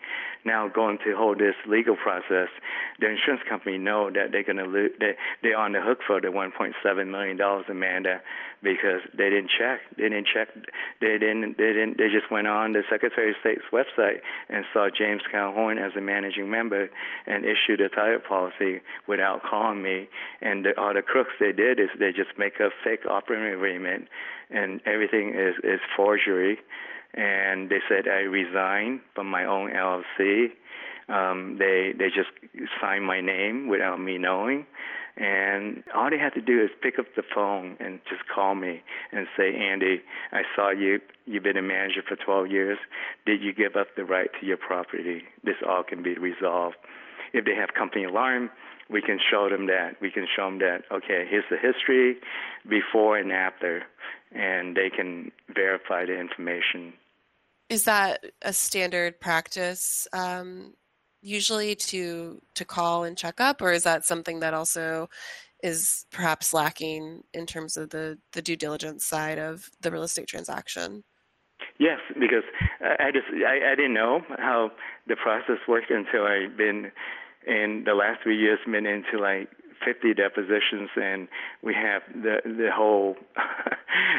[0.45, 2.49] Now going to hold this legal process,
[3.01, 4.91] the insurance company know that they're going to lose.
[5.01, 8.21] They they're on the hook for the 1.7 million dollars, Amanda,
[8.65, 9.81] because they didn't check.
[9.97, 10.49] They didn't check.
[11.01, 11.57] They didn't.
[11.59, 11.99] They didn't.
[11.99, 16.01] They just went on the Secretary of State's website and saw James Calhoun as a
[16.01, 16.89] managing member
[17.27, 20.09] and issued a title policy without calling me.
[20.41, 24.09] And the, all the crooks they did is they just make a fake operating agreement
[24.51, 26.59] and everything is is forgery.
[27.15, 30.49] And they said I resign from my own LLC.
[31.09, 32.31] Um, they they just
[32.81, 34.67] signed my name without me knowing,
[35.17, 38.83] and all they had to do is pick up the phone and just call me
[39.13, 40.03] and say, Andy,
[40.33, 41.01] I saw you.
[41.27, 42.79] You've been a manager for 12 years.
[43.25, 45.23] Did you give up the right to your property?
[45.45, 46.77] This all can be resolved.
[47.33, 48.51] If they have company alarm,
[48.91, 50.01] we can show them that.
[50.01, 52.17] We can show them that, okay, here's the history
[52.69, 53.85] before and after
[54.35, 56.93] and they can verify the information.
[57.71, 60.75] Is that a standard practice um,
[61.25, 65.09] usually to to call and check up, or is that something that also
[65.63, 70.29] is perhaps lacking in terms of the the due diligence side of the real estate
[70.29, 71.03] transaction?
[71.79, 72.45] Yes, because
[72.81, 74.71] I just I, I didn't know how
[75.09, 76.93] the process worked until I've been
[77.47, 79.49] in the last three years been into like
[79.85, 81.29] 50 depositions, and
[81.63, 83.17] we have the the whole.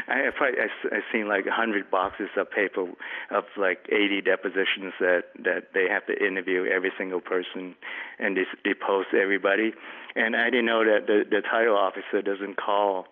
[0.08, 2.88] I probably I, I've seen like a 100 boxes of paper
[3.32, 7.76] of like 80 depositions that that they have to interview every single person,
[8.20, 9.74] and they depose everybody.
[10.16, 13.08] And I didn't know that the the title officer doesn't call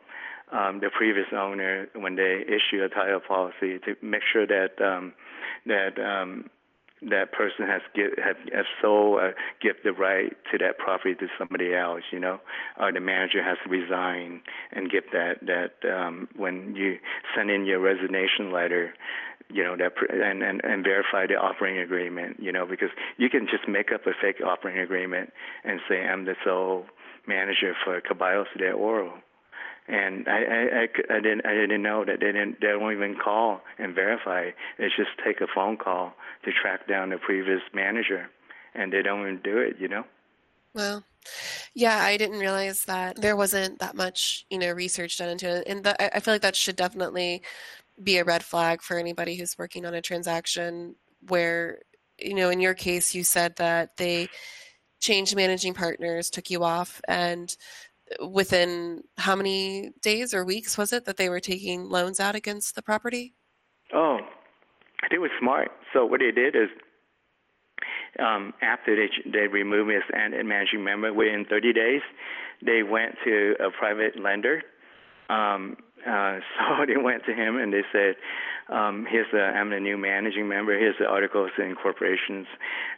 [0.52, 5.14] um, the previous owner when they issue a title policy to make sure that um,
[5.66, 6.50] that um,
[7.10, 11.28] that person has give have, have sold or give the right to that property to
[11.38, 12.40] somebody else, you know,
[12.80, 14.42] or the manager has to resign
[14.72, 16.98] and give that that um, when you
[17.36, 18.94] send in your resignation letter,
[19.50, 23.48] you know that and, and and verify the operating agreement, you know, because you can
[23.52, 25.32] just make up a fake operating agreement
[25.64, 26.86] and say I'm the sole
[27.28, 29.14] manager for Caballos de Oro
[29.88, 30.62] and I, I,
[31.12, 34.52] I, I didn't I didn't know that they didn't they don't even call and verify.
[34.78, 36.14] It's just take a phone call
[36.46, 38.30] to track down the previous manager,
[38.74, 39.78] and they don't even do it.
[39.80, 40.06] You know.
[40.74, 41.04] Well,
[41.74, 45.68] yeah, I didn't realize that there wasn't that much you know research done into it,
[45.68, 47.42] and the, I feel like that should definitely
[48.02, 50.96] be a red flag for anybody who's working on a transaction
[51.28, 51.80] where
[52.18, 54.28] you know in your case you said that they
[55.00, 57.58] changed managing partners took you off and
[58.22, 62.76] within how many days or weeks was it that they were taking loans out against
[62.76, 63.34] the property?
[63.94, 64.20] Oh,
[65.12, 65.72] they were smart.
[65.94, 66.70] So what they did is,
[68.20, 72.02] um, after they they removed me as an managing member, within 30 days,
[72.66, 74.62] they went to a private lender.
[75.30, 78.16] Um, uh, so they went to him and they said,
[78.70, 80.78] um, "Here's the I'm the new managing member.
[80.78, 82.48] Here's the articles and incorporations.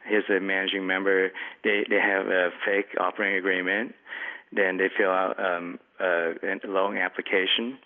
[0.07, 1.32] Here's the managing member.
[1.63, 3.95] They they have a fake operating agreement."
[4.56, 6.34] Then they fill out um, a
[6.66, 7.78] loan application,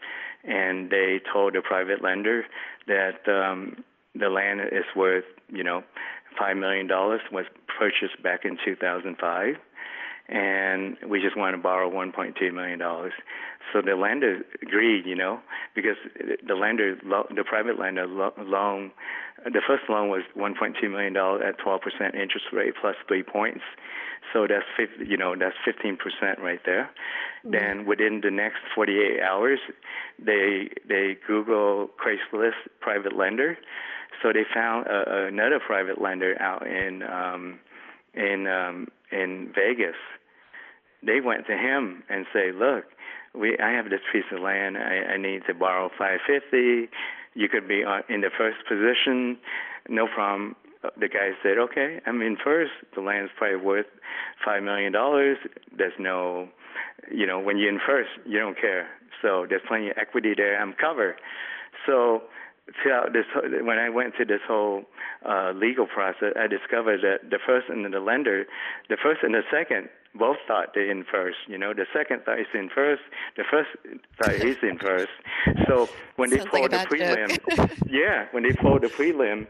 [0.43, 2.45] and they told the private lender
[2.87, 3.83] that um,
[4.15, 5.83] the land is worth, you know,
[6.37, 7.45] five million dollars was
[7.79, 9.55] purchased back in 2005,
[10.29, 13.13] and we just want to borrow 1.2 million dollars.
[13.73, 15.39] So the lender agreed, you know,
[15.75, 15.97] because
[16.47, 18.91] the lender, the private lender loan,
[19.45, 21.79] the first loan was 1.2 million dollars at 12%
[22.15, 23.61] interest rate plus three points.
[24.33, 26.89] So that's 50, you know that's 15% right there.
[27.45, 27.51] Mm-hmm.
[27.51, 29.59] Then within the next 48 hours,
[30.23, 33.57] they they Google Craigslist private lender.
[34.21, 37.59] So they found a, another private lender out in um,
[38.13, 39.95] in um, in Vegas.
[41.03, 42.85] They went to him and say, "Look,
[43.33, 44.77] we I have this piece of land.
[44.77, 46.89] I, I need to borrow 550.
[47.35, 49.37] You could be in the first position,
[49.87, 50.55] no problem."
[50.97, 52.71] The guy said, "Okay, I'm in first.
[52.95, 53.87] The land's probably worth
[54.43, 55.37] five million dollars.
[55.75, 56.47] There's no,
[57.11, 58.87] you know, when you're in first, you don't care.
[59.21, 60.59] So there's plenty of equity there.
[60.59, 61.15] I'm covered."
[61.85, 62.23] So
[62.81, 64.83] throughout this, when I went through this whole
[65.25, 68.45] uh, legal process, I discovered that the first and the lender,
[68.89, 71.37] the first and the second, both thought they're in first.
[71.47, 73.01] You know, the second thought he's in first,
[73.37, 73.69] the first
[74.21, 75.11] thought he's in first.
[75.67, 79.47] So when they pulled like the prelim, yeah, when they pulled the prelim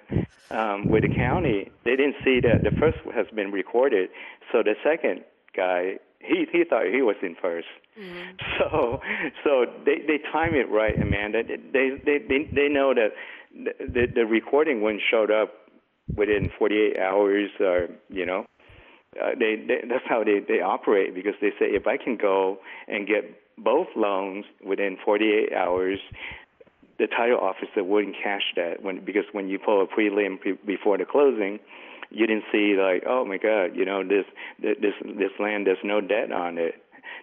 [0.52, 4.10] um, with the county, they didn't see that the first has been recorded.
[4.52, 5.24] So the second
[5.56, 7.64] guy, he he thought he was in 1st
[8.00, 8.30] mm-hmm.
[8.60, 9.02] So
[9.44, 11.44] so they they time it right, Amanda.
[11.44, 13.12] They they they they know that
[13.54, 15.54] the the recording when showed up
[16.16, 18.46] within 48 hours or you know
[19.22, 22.60] uh, they, they that's how they they operate because they say if I can go
[22.88, 23.24] and get
[23.58, 26.00] both loans within 48 hours
[27.00, 30.98] the title officer wouldn't cash that when because when you pull a prelim pre- before
[30.98, 31.60] the closing
[32.12, 34.26] you didn't see like oh my god you know this
[34.60, 36.76] this this land there's no debt on it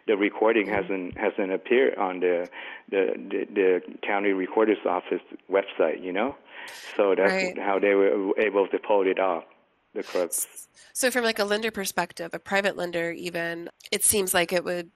[0.06, 0.74] the recording mm-hmm.
[0.74, 2.48] hasn't hasn't appeared on the,
[2.90, 6.34] the the the county recorder's office website you know
[6.96, 7.58] so that's right.
[7.58, 9.44] how they were able to pull it off
[9.96, 10.46] the
[10.92, 14.90] so from like a lender perspective a private lender even it seems like it would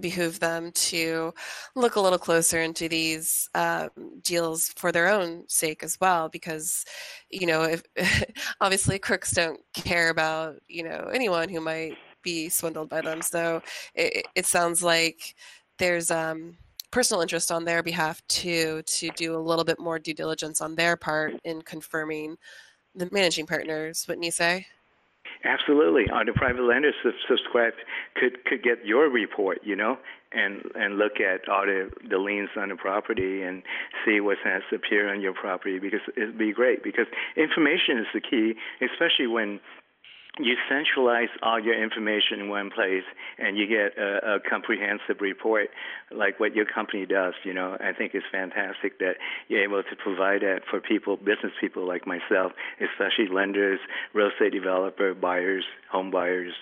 [0.00, 1.32] behoove them to
[1.76, 3.90] look a little closer into these um,
[4.22, 6.84] deals for their own sake as well because
[7.30, 7.84] you know if
[8.60, 13.22] obviously crooks don't care about you know anyone who might be swindled by them.
[13.22, 13.62] So
[13.94, 15.36] it, it sounds like
[15.78, 16.56] there's um,
[16.90, 20.74] personal interest on their behalf too to do a little bit more due diligence on
[20.74, 22.36] their part in confirming
[22.94, 24.66] the managing partners wouldn't you say
[25.44, 26.08] Absolutely.
[26.10, 26.94] On the private lenders
[27.28, 27.74] subscribe
[28.16, 29.98] could could get your report, you know,
[30.32, 33.62] and and look at all the the liens on the property and
[34.04, 38.20] see what has appeared on your property because it'd be great because information is the
[38.20, 39.60] key, especially when
[40.38, 43.04] you centralize all your information in one place
[43.38, 45.68] and you get a, a, comprehensive report
[46.10, 47.76] like what your company does you know?
[47.80, 49.14] I think it's fantastic that
[49.48, 53.78] you're able to provide that for people business people like myself especially lenders
[54.12, 56.52] real estate developer buyers home buyers.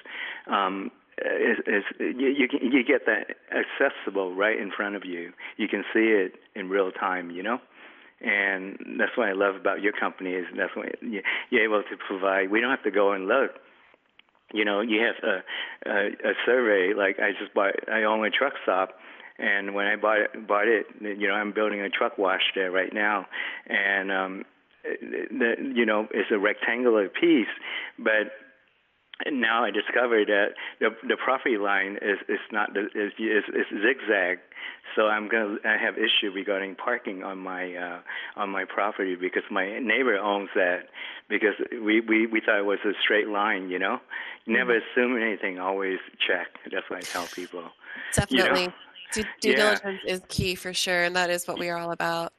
[0.47, 5.33] Um, is, is you, you you get that accessible right in front of you.
[5.57, 7.61] You can see it in real time you know
[8.23, 12.51] and that's what I love about your company is that's what you're able to provide.
[12.51, 13.53] We don't have to go and look.
[14.53, 16.93] You know, you have a, a, a survey.
[16.97, 18.91] Like I just bought, I own a truck stop,
[19.39, 22.71] and when I bought it, bought it, you know, I'm building a truck wash there
[22.71, 23.27] right now,
[23.67, 24.45] and um,
[24.85, 27.47] the, you know, it's a rectangular piece,
[27.99, 28.31] but
[29.31, 34.39] now I discovered that the the property line is is not is is, is zigzag,
[34.97, 38.01] so I'm gonna I have issue regarding parking on my uh,
[38.37, 40.89] on my property because my neighbor owns that
[41.29, 43.99] because we we we thought it was a straight line, you know.
[44.45, 45.01] You never mm-hmm.
[45.01, 46.49] assume anything, always check.
[46.71, 47.65] That's what I tell people.
[48.13, 48.73] Definitely, you know?
[49.13, 49.57] due, due yeah.
[49.57, 52.33] diligence is key for sure, and that is what we are all about.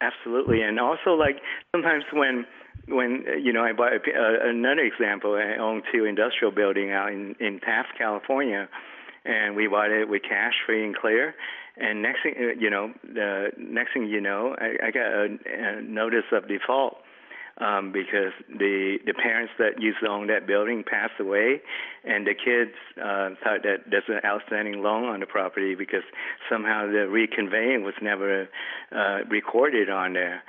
[0.00, 1.40] Absolutely, and also like
[1.72, 2.46] sometimes when
[2.90, 5.34] when you know I bought uh, another example.
[5.34, 8.68] I own two industrial building out in in Taft, California,
[9.24, 11.34] and we bought it with cash, free and clear.
[11.76, 15.38] And next thing uh, you know, the next thing you know, I, I got a,
[15.46, 16.98] a notice of default
[17.58, 21.60] um, because the the parents that used to own that building passed away,
[22.04, 26.02] and the kids uh, thought that there's an outstanding loan on the property because
[26.50, 28.48] somehow the reconveying was never
[28.94, 30.42] uh, recorded on there.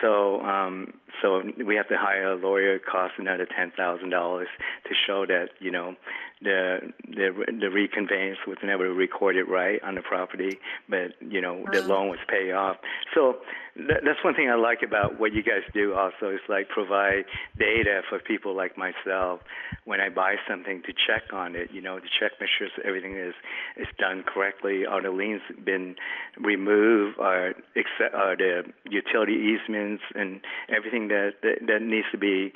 [0.00, 2.76] So um, so we have to hire a lawyer.
[2.76, 4.48] It costs another ten thousand dollars
[4.84, 5.94] to show that you know
[6.40, 7.30] the the
[7.60, 10.58] the reconveyance was never recorded right on the property,
[10.88, 11.90] but you know the mm-hmm.
[11.90, 12.76] loan was paid off.
[13.14, 13.38] So
[13.76, 15.94] that, that's one thing I like about what you guys do.
[15.94, 17.24] Also, is like provide
[17.58, 19.40] data for people like myself
[19.84, 21.70] when I buy something to check on it.
[21.72, 23.34] You know, to check make sure everything is
[23.76, 24.86] is done correctly.
[24.86, 25.96] Are the liens been
[26.38, 27.18] removed?
[27.18, 32.52] Are except are the utility easements and everything that that, that needs to be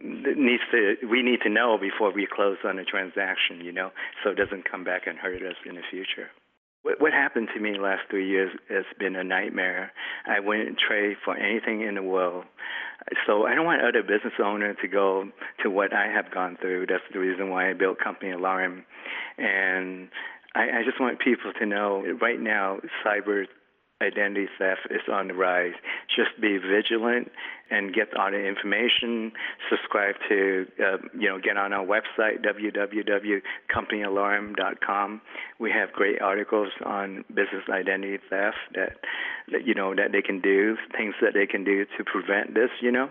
[0.00, 3.90] needs to we need to know before we close on a transaction, you know,
[4.22, 6.28] so it doesn't come back and hurt us in the future.
[6.82, 9.92] What, what happened to me last three years has been a nightmare.
[10.26, 12.44] I wouldn't trade for anything in the world.
[13.26, 15.24] So I don't want other business owners to go
[15.62, 16.86] to what I have gone through.
[16.86, 18.84] That's the reason why I built Company Alarm.
[19.38, 20.08] And
[20.54, 23.44] I, I just want people to know right now, cyber
[24.02, 25.72] identity theft is on the rise.
[26.14, 27.32] Just be vigilant
[27.70, 29.32] and get all the information.
[29.68, 35.20] Subscribe to, uh, you know, get on our website www.companyalarm.com.
[35.58, 38.98] We have great articles on business identity theft that,
[39.50, 42.70] that you know that they can do, things that they can do to prevent this.
[42.80, 43.10] You know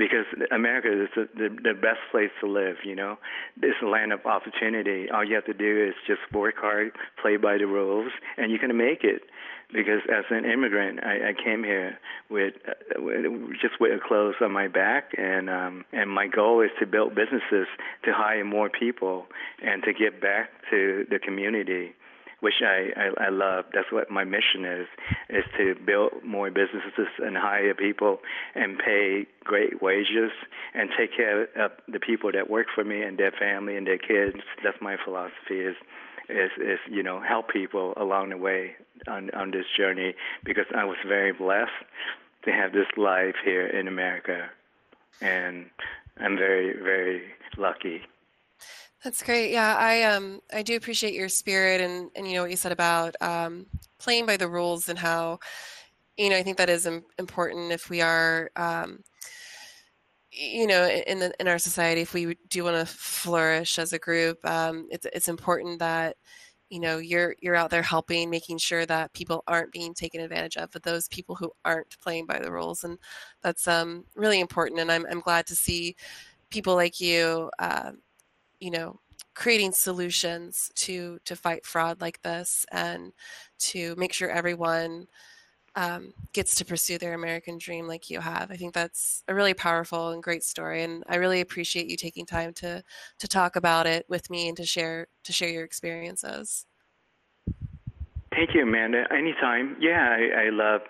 [0.00, 2.76] because America is the, the, the best place to live.
[2.84, 3.18] You know,
[3.62, 5.10] it's a land of opportunity.
[5.10, 8.58] All you have to do is just work hard, play by the rules, and you
[8.58, 9.22] can make it
[9.72, 11.98] because as an immigrant, I, I came here
[12.28, 13.24] with, uh, with
[13.60, 17.14] just with a clothes on my back, and um, and my goal is to build
[17.14, 17.68] businesses
[18.04, 19.26] to hire more people
[19.62, 21.92] and to give back to the community
[22.40, 23.66] which I, I, I love.
[23.72, 24.86] That's what my mission is,
[25.28, 28.20] is to build more businesses and hire people
[28.54, 30.32] and pay great wages
[30.74, 33.98] and take care of the people that work for me and their family and their
[33.98, 34.36] kids.
[34.64, 35.76] That's my philosophy is
[36.28, 38.72] is is you know help people along the way
[39.08, 40.14] on on this journey
[40.44, 41.70] because I was very blessed
[42.44, 44.48] to have this life here in America,
[45.20, 45.66] and
[46.18, 47.22] I'm very very
[47.56, 48.02] lucky.
[49.04, 49.50] That's great.
[49.50, 52.72] Yeah, I um I do appreciate your spirit and and you know what you said
[52.72, 53.66] about um,
[53.98, 55.38] playing by the rules and how
[56.18, 56.86] you know I think that is
[57.18, 59.04] important if we are um,
[60.32, 63.98] you know in the, in our society if we do want to flourish as a
[63.98, 66.16] group um, it's it's important that
[66.70, 70.56] you know you're you're out there helping making sure that people aren't being taken advantage
[70.56, 72.96] of but those people who aren't playing by the rules and
[73.42, 75.96] that's um, really important and I'm, I'm glad to see
[76.50, 77.92] people like you uh,
[78.60, 79.00] you know
[79.34, 83.12] creating solutions to to fight fraud like this and
[83.58, 85.06] to make sure everyone
[85.76, 88.50] um, gets to pursue their American dream like you have.
[88.50, 92.26] I think that's a really powerful and great story, and I really appreciate you taking
[92.26, 92.82] time to
[93.18, 96.66] to talk about it with me and to share to share your experiences.
[98.30, 99.04] Thank you, Amanda.
[99.10, 99.76] Anytime.
[99.80, 100.82] Yeah, I, I love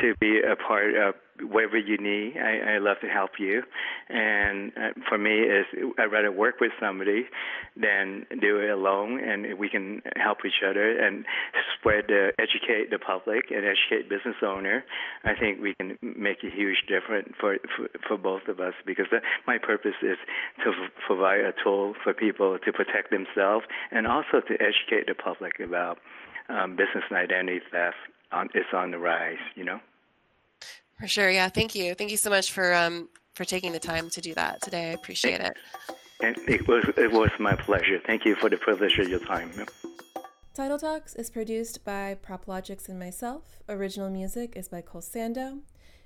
[0.00, 2.36] to be a part of whatever you need.
[2.36, 3.62] I, I love to help you,
[4.08, 5.66] and uh, for me, is
[5.98, 7.26] I'd rather work with somebody
[7.76, 11.24] than do it alone, and we can help each other and
[11.78, 14.84] spread, the, educate the public and educate business owner.
[15.24, 19.06] I think we can make a huge difference for for, for both of us because
[19.46, 20.18] my purpose is
[20.64, 25.14] to f- provide a tool for people to protect themselves and also to educate the
[25.14, 25.98] public about
[26.48, 27.96] um, business identity theft.
[28.32, 29.78] On, it's on the rise, you know.
[30.98, 31.30] For sure.
[31.30, 31.48] Yeah.
[31.48, 31.94] Thank you.
[31.94, 34.90] Thank you so much for um, for taking the time to do that today.
[34.90, 35.56] I appreciate it.
[36.22, 38.00] And it was it was my pleasure.
[38.06, 39.50] Thank you for the privilege of your time.
[40.54, 43.42] Title Talks is produced by PropLogix and myself.
[43.68, 45.60] Original music is by Cole Sando.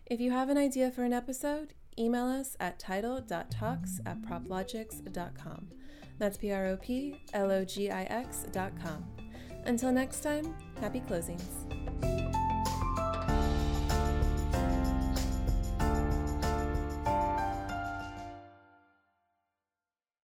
[0.07, 5.69] If you have an idea for an episode, email us at title.talks at proplogix.com.
[6.19, 9.05] That's P R O P L O G I X.com.
[9.65, 12.50] Until next time, happy closings.